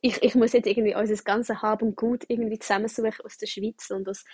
[0.00, 3.90] ich, ich muss jetzt irgendwie unser ganzes Hab und Gut irgendwie zusammensuchen aus der Schweiz
[3.90, 4.24] und aus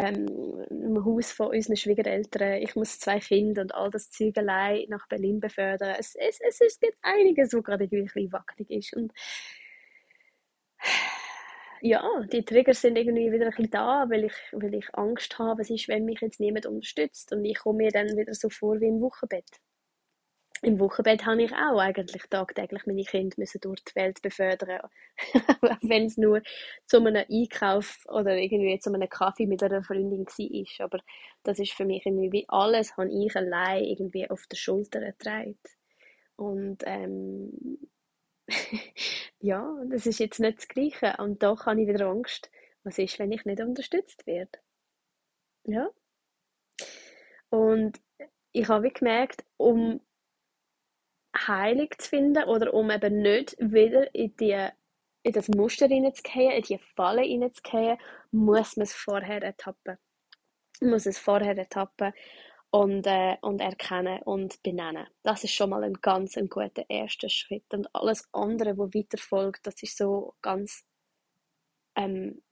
[0.00, 0.26] ähm,
[0.70, 2.62] dem Haus von unseren Schwiegereltern.
[2.62, 5.96] Ich muss zwei Kinder und all das Zeug allein nach Berlin befördern.
[5.98, 8.96] Es, es, es, es gibt einiges, wo gerade ein bisschen wackelig ist.
[8.96, 9.12] Und
[11.82, 15.60] ja, die Trigger sind irgendwie wieder ein bisschen da, weil ich, weil ich Angst habe,
[15.60, 17.32] was ist, wenn mich jetzt niemand unterstützt.
[17.32, 19.60] Und ich komme mir dann wieder so vor wie im Wochenbett
[20.62, 24.80] im Wochenbett habe ich auch eigentlich tagtäglich meine Kinder müssen durch die Welt befördern.
[25.82, 26.42] Wenn es nur
[26.84, 30.84] zu einem Einkauf oder irgendwie zu einem Kaffee mit einer Freundin war.
[30.84, 30.98] Aber
[31.44, 35.58] das ist für mich irgendwie wie alles, habe ich allein irgendwie auf der Schulter getragen.
[36.36, 37.78] Und ähm,
[39.40, 41.16] ja, das ist jetzt nicht das Gleiche.
[41.18, 42.50] Und da habe ich wieder Angst,
[42.82, 44.58] was ist, wenn ich nicht unterstützt werde.
[45.64, 45.88] Ja.
[47.48, 47.98] Und
[48.52, 50.00] ich habe gemerkt, um
[51.36, 54.68] heilig zu finden oder um eben nicht wieder in, die,
[55.22, 57.98] in das Muster hineinzugehen, in die Falle hineinzugehen,
[58.30, 59.98] muss man es vorher ertappen.
[60.80, 62.12] Muss es vorher ertappen
[62.70, 65.06] und, äh, und erkennen und benennen.
[65.22, 67.64] Das ist schon mal ein ganz ein guter erster Schritt.
[67.72, 70.84] Und alles andere, was weiter folgt, das ist so ganz
[71.96, 72.42] ähm,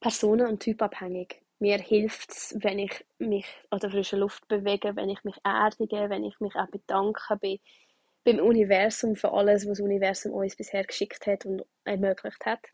[0.00, 5.08] personen- und typabhängig mir hilft es, wenn ich mich an der frischen Luft bewege, wenn
[5.08, 7.60] ich mich erdige, wenn ich mich auch bedanke bei,
[8.24, 12.66] beim Universum für alles, was das Universum uns bisher geschickt hat und ermöglicht hat.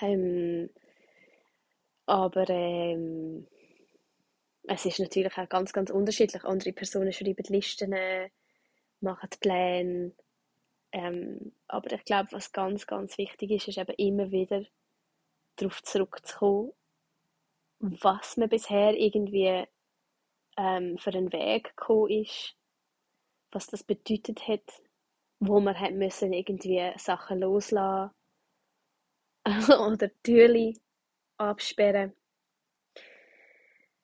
[0.00, 0.70] Ähm,
[2.06, 3.48] aber ähm,
[4.68, 6.44] es ist natürlich auch ganz, ganz unterschiedlich.
[6.44, 8.30] Andere Personen schreiben Listen,
[9.00, 10.12] machen Pläne.
[10.92, 14.62] Ähm, aber ich glaube, was ganz, ganz wichtig ist, ist eben immer wieder
[15.56, 16.72] darauf zurückzukommen,
[17.80, 19.66] was man bisher irgendwie
[20.56, 22.54] ähm, für einen Weg gekommen ist,
[23.52, 24.82] was das bedeutet hat,
[25.40, 28.12] wo man hat müssen irgendwie Sachen loslassen
[29.80, 30.78] oder Türen
[31.38, 32.14] absperren,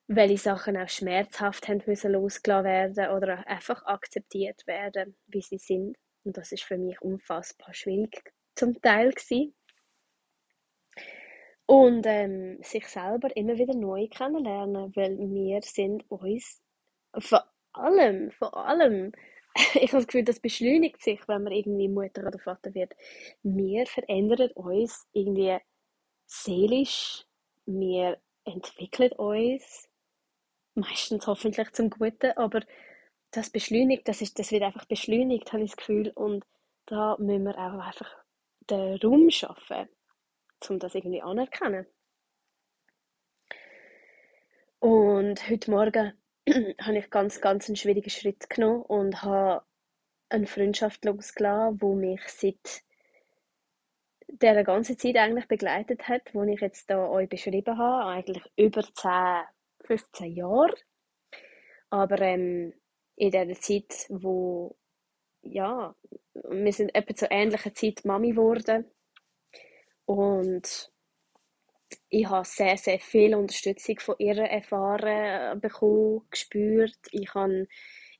[0.07, 5.97] welche Sachen auch schmerzhaft haben müssen losgelassen werden oder einfach akzeptiert werden, wie sie sind.
[6.25, 9.55] Und das ist für mich unfassbar schwierig zum Teil gewesen.
[11.67, 16.61] Und ähm, sich selber immer wieder neu kennenlernen, weil wir sind uns
[17.19, 19.13] vor allem, vor allem,
[19.75, 22.95] ich habe das Gefühl, das beschleunigt sich, wenn man irgendwie Mutter oder Vater wird.
[23.43, 25.59] Wir verändern uns irgendwie
[26.27, 27.25] seelisch,
[27.67, 29.89] wir entwickeln uns,
[30.75, 32.61] meistens hoffentlich zum Guten, aber
[33.31, 36.45] das beschleunigt, das, ist, das wird einfach beschleunigt, habe ich das Gefühl, und
[36.87, 38.11] da müssen wir auch einfach
[38.71, 39.89] den Raum schaffen,
[40.69, 41.87] um das irgendwie anerkennen.
[44.79, 46.13] Und heute Morgen
[46.81, 49.65] habe ich ganz, ganz einen schwierigen Schritt genommen und habe
[50.29, 52.83] eine Freundschaft losgelassen, die mich seit
[54.29, 58.83] der ganzen Zeit eigentlich begleitet hat, wo ich jetzt da euch beschrieben habe, eigentlich über
[58.83, 59.45] 10,
[59.87, 60.75] 15 Jahre.
[61.91, 62.75] Aber ähm,
[63.17, 64.77] in der Zeit, wo
[65.45, 65.95] ja,
[66.33, 68.87] wir sind etwa zur ähnlichen Zeit Mami geworden
[70.07, 70.91] und
[72.09, 76.97] ich habe sehr, sehr viel Unterstützung von ihr erfahren, bekommen, gespürt.
[77.11, 77.67] Ich habe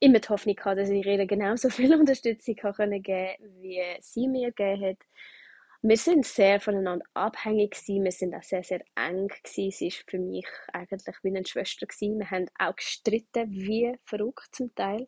[0.01, 4.53] immer die Hoffnung gehabt, dass ich ihr genauso viel Unterstützung geben konnte, wie sie mir
[4.53, 4.99] gegeben hat.
[5.83, 7.77] Wir sind sehr voneinander abhängig.
[7.87, 9.29] Wir sind auch sehr, sehr eng.
[9.45, 11.87] Sie ist für mich eigentlich wie eine Schwester.
[11.87, 15.07] Wir haben auch gestritten, wie verrückt zum Teil.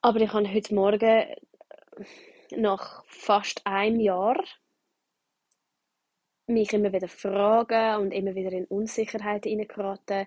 [0.00, 1.26] Aber ich habe heute Morgen
[2.56, 4.36] nach fast einem Jahr
[6.48, 10.26] mich immer wieder fragen und immer wieder in Unsicherheit hineingeraten,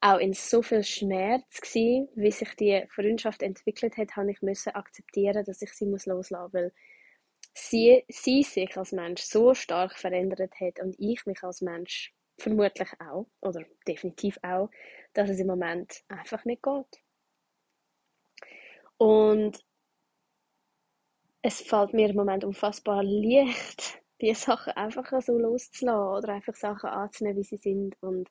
[0.00, 4.74] auch in so viel Schmerz gewesen, wie sich die Freundschaft entwickelt hat, habe ich müssen
[4.74, 6.72] akzeptieren, dass ich sie muss loslassen, weil
[7.54, 12.88] sie, sie sich als Mensch so stark verändert hat und ich mich als Mensch vermutlich
[13.00, 14.70] auch oder definitiv auch,
[15.14, 17.02] dass es im Moment einfach nicht geht.
[18.98, 19.58] Und
[21.42, 26.90] es fällt mir im Moment unfassbar leicht, die Sachen einfach so loszulassen oder einfach Sachen
[26.90, 28.30] anzunehmen, wie sie sind und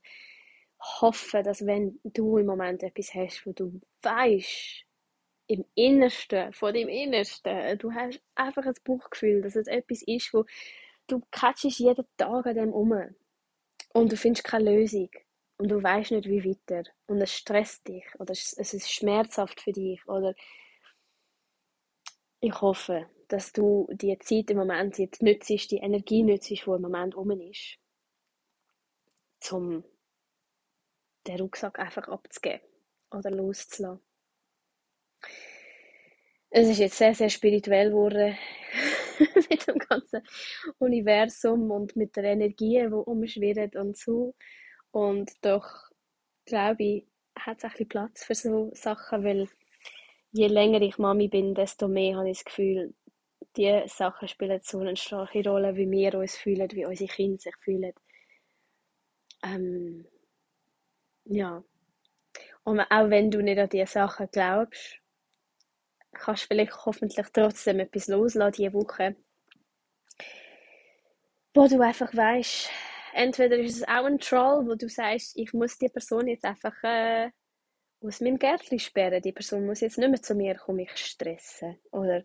[0.79, 4.85] hoffe, dass wenn du im Moment etwas hast, wo du weißt,
[5.47, 10.45] im Innersten, von dem Innersten, du hast einfach ein Bauchgefühl, dass es etwas ist, wo
[11.07, 12.93] du catchst jeden Tag an dem um
[13.93, 15.09] und du findest keine Lösung
[15.57, 19.71] und du weißt nicht, wie weiter und es stresst dich oder es ist schmerzhaft für
[19.71, 20.33] dich oder
[22.39, 26.81] ich hoffe, dass du die Zeit im Moment jetzt nützt, die Energie nützt, die im
[26.81, 27.77] Moment um ist,
[29.51, 29.83] um
[31.27, 32.61] den Rucksack einfach abzugeben
[33.11, 34.01] oder loszulassen.
[36.49, 38.37] Es ist jetzt sehr, sehr spirituell geworden
[39.49, 40.21] mit dem ganzen
[40.77, 44.35] Universum und mit der Energie, die umschwirrt und so.
[44.91, 45.67] Und doch,
[46.45, 47.07] glaube ich,
[47.37, 49.49] hat es ein bisschen Platz für so Sachen, weil
[50.31, 52.93] je länger ich Mami bin, desto mehr habe ich das Gefühl,
[53.57, 57.55] die Sachen spielen so eine starke Rolle, wie wir uns fühlen, wie unsere Kinder sich
[57.57, 57.93] fühlen.
[59.43, 60.05] Ähm,
[61.25, 61.63] ja.
[62.63, 64.99] Und auch wenn du nicht an diese Sachen glaubst,
[66.11, 69.15] kannst du vielleicht hoffentlich trotzdem etwas loslassen diese Woche.
[71.53, 72.69] Wo du einfach weißt,
[73.13, 76.75] entweder ist es auch ein Troll, wo du sagst, ich muss die Person jetzt einfach
[76.83, 77.29] äh,
[78.01, 79.21] aus meinem Gärtchen sperren.
[79.21, 81.79] Die Person muss jetzt nicht mehr zu mir kommen, mich stressen.
[81.91, 82.23] Oder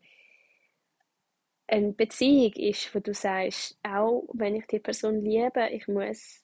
[1.70, 6.42] eine Beziehung ist, wo du sagst, auch wenn ich die Person liebe, ich muss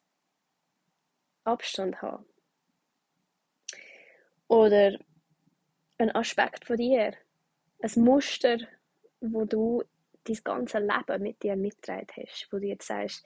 [1.44, 2.24] Abstand haben.
[4.48, 4.98] Oder
[5.98, 7.14] ein Aspekt von dir,
[7.80, 8.58] ein Muster,
[9.20, 9.82] wo du
[10.24, 13.24] dein ganze Leben mit dir mitgetragen hast, wo du jetzt sagst,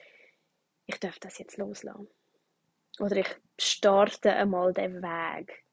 [0.86, 2.08] ich darf das jetzt loslassen.
[2.98, 5.64] Oder ich starte einmal den Weg,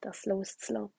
[0.00, 0.92] das loszulassen.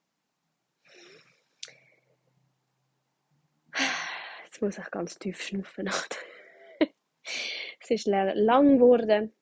[4.55, 5.89] Jetzt muss ich ganz tief schnaufen.
[7.81, 9.33] es ist lang geworden.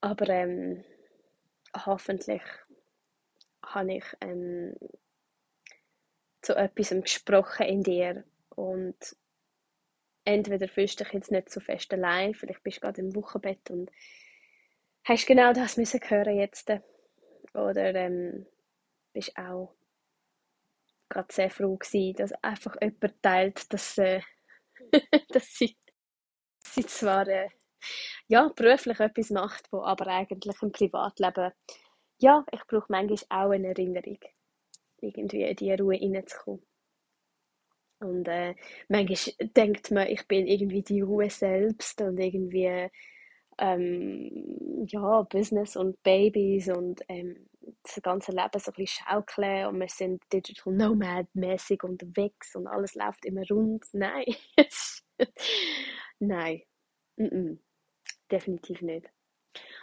[0.00, 0.82] Aber ähm,
[1.84, 2.40] hoffentlich
[3.62, 4.74] habe ich ähm,
[6.40, 8.24] zu etwas gesprochen in dir
[8.56, 8.96] und
[10.24, 13.70] entweder fühlst du dich jetzt nicht so fest allein, vielleicht bist du gerade im Wochenbett
[13.70, 13.90] und
[15.04, 16.72] hast genau das müssen hören jetzt
[17.52, 18.46] oder ähm,
[19.12, 19.74] bist auch
[21.08, 24.20] gerade sehr froh gewesen, dass einfach jemand teilt, dass, äh,
[25.30, 25.76] dass sie,
[26.64, 27.48] sie zwar äh,
[28.28, 31.52] ja, beruflich etwas macht, wo aber eigentlich im Privatleben,
[32.18, 34.18] ja, ich brauche manchmal auch eine Erinnerung,
[35.00, 36.64] irgendwie in die Ruhe reinzukommen.
[38.00, 38.54] Und äh,
[38.88, 42.90] manchmal denkt man, ich bin irgendwie die Ruhe selbst und irgendwie
[43.58, 47.48] ähm, ja, Business und Babys und ähm,
[47.84, 52.66] das ganze Leben so ein bisschen schaukeln und wir sind digital nomad mäßig unterwegs und
[52.66, 53.84] alles läuft immer rund.
[53.92, 54.24] Nein,
[56.18, 56.62] nein,
[57.16, 57.58] mm -mm.
[58.30, 59.08] definitiv nicht.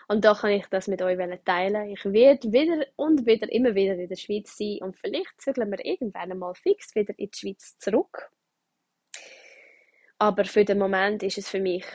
[0.07, 1.89] Und da kann ich das mit euch teilen.
[1.89, 5.85] Ich werde wieder und wieder, immer wieder in der Schweiz sein und vielleicht zügeln wir
[5.85, 8.29] irgendwann mal fix wieder in die Schweiz zurück.
[10.17, 11.85] Aber für den Moment ist es für mich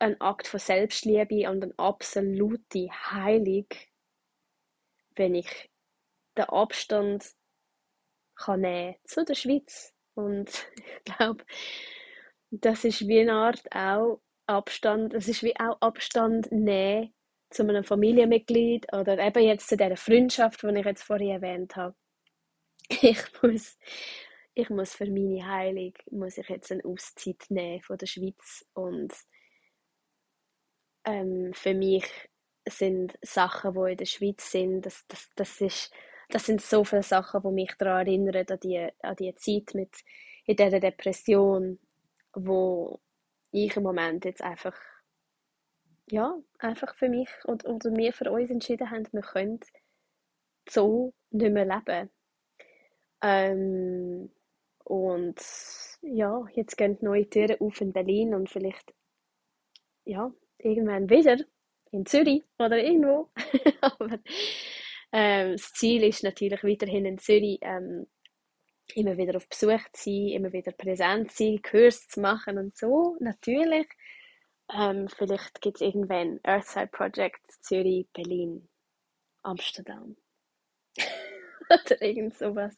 [0.00, 3.66] ein Akt von Selbstliebe und eine absolute Heilung,
[5.18, 5.70] wenn ich
[6.36, 7.24] den Abstand
[8.36, 9.94] kann nehmen zu der Schweiz.
[10.14, 11.44] Und ich glaube,
[12.50, 17.12] das ist wie eine Art auch Abstand, es ist wie auch Abstand nehmen
[17.50, 21.94] zu einem Familienmitglied oder eben jetzt zu dieser Freundschaft, die ich jetzt vorhin erwähnt habe.
[23.02, 23.78] Ich muss,
[24.54, 29.12] ich muss für meine Heilung, muss ich jetzt eine Auszeit nehmen von der Schweiz und
[31.04, 32.04] ähm, für mich
[32.70, 35.92] sind Sachen, die in der Schweiz sind, das, das, das, ist,
[36.28, 39.94] das sind so viele Sachen, die mich daran erinnern, an die, an die Zeit mit,
[40.44, 41.78] in dieser Depression,
[42.34, 43.00] wo
[43.50, 44.76] ich im Moment jetzt einfach,
[46.10, 49.60] ja, einfach für mich und, und wir für uns entschieden haben, wir können
[50.68, 52.10] so nicht mehr leben.
[53.22, 54.30] Ähm,
[54.84, 55.40] und
[56.02, 58.94] ja, jetzt gehen neue Türen auf in Berlin und vielleicht,
[60.04, 61.38] ja, irgendwann wieder
[61.92, 63.30] in Zürich oder irgendwo.
[63.80, 64.18] Aber
[65.12, 68.06] Ähm, das Ziel ist natürlich weiterhin in Zürich ähm,
[68.94, 72.76] immer wieder auf Besuch zu sein, immer wieder präsent zu sein, Kurs zu machen und
[72.76, 73.88] so, natürlich.
[74.72, 78.68] Ähm, vielleicht gibt es irgendwann Earthside Project Zürich, Berlin,
[79.42, 80.16] Amsterdam.
[81.70, 82.74] Oder irgend sowas.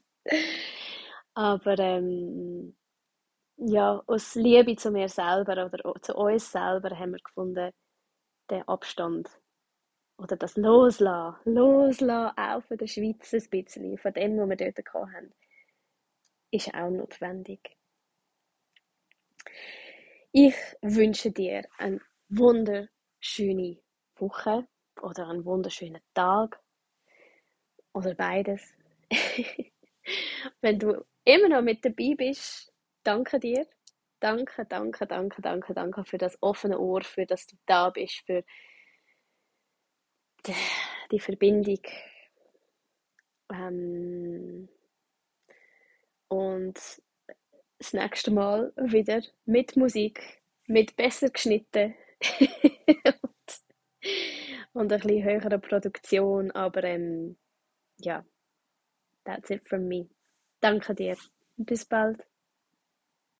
[1.34, 2.76] Aber ähm,
[3.56, 7.72] ja, aus Liebe zu mir selber oder zu uns selber haben wir gefunden,
[8.50, 9.30] den Abstand
[10.18, 14.94] oder das Loslassen, Loslassen auch von der Schweiz ein bisschen, von dem, was wir dort
[14.94, 15.32] hatten,
[16.50, 17.76] ist auch notwendig.
[20.32, 23.78] Ich wünsche dir eine wunderschöne
[24.16, 24.66] Woche
[25.02, 26.60] oder einen wunderschönen Tag
[27.92, 28.74] oder beides.
[30.60, 32.72] Wenn du immer noch mit dabei bist,
[33.02, 33.66] danke dir.
[34.20, 38.44] Danke, danke, danke, danke, danke für das offene Ohr, für dass du da bist, für
[41.10, 41.80] die Verbindung.
[43.52, 44.68] Ähm,
[46.28, 46.78] und
[47.78, 51.94] das nächste Mal wieder mit Musik, mit besser geschnitten
[53.22, 53.62] und,
[54.74, 57.38] und ein bisschen höherer Produktion, aber ähm,
[57.98, 58.24] ja,
[59.24, 60.08] that's it from me.
[60.60, 61.16] Danke dir.
[61.56, 62.26] Bis bald.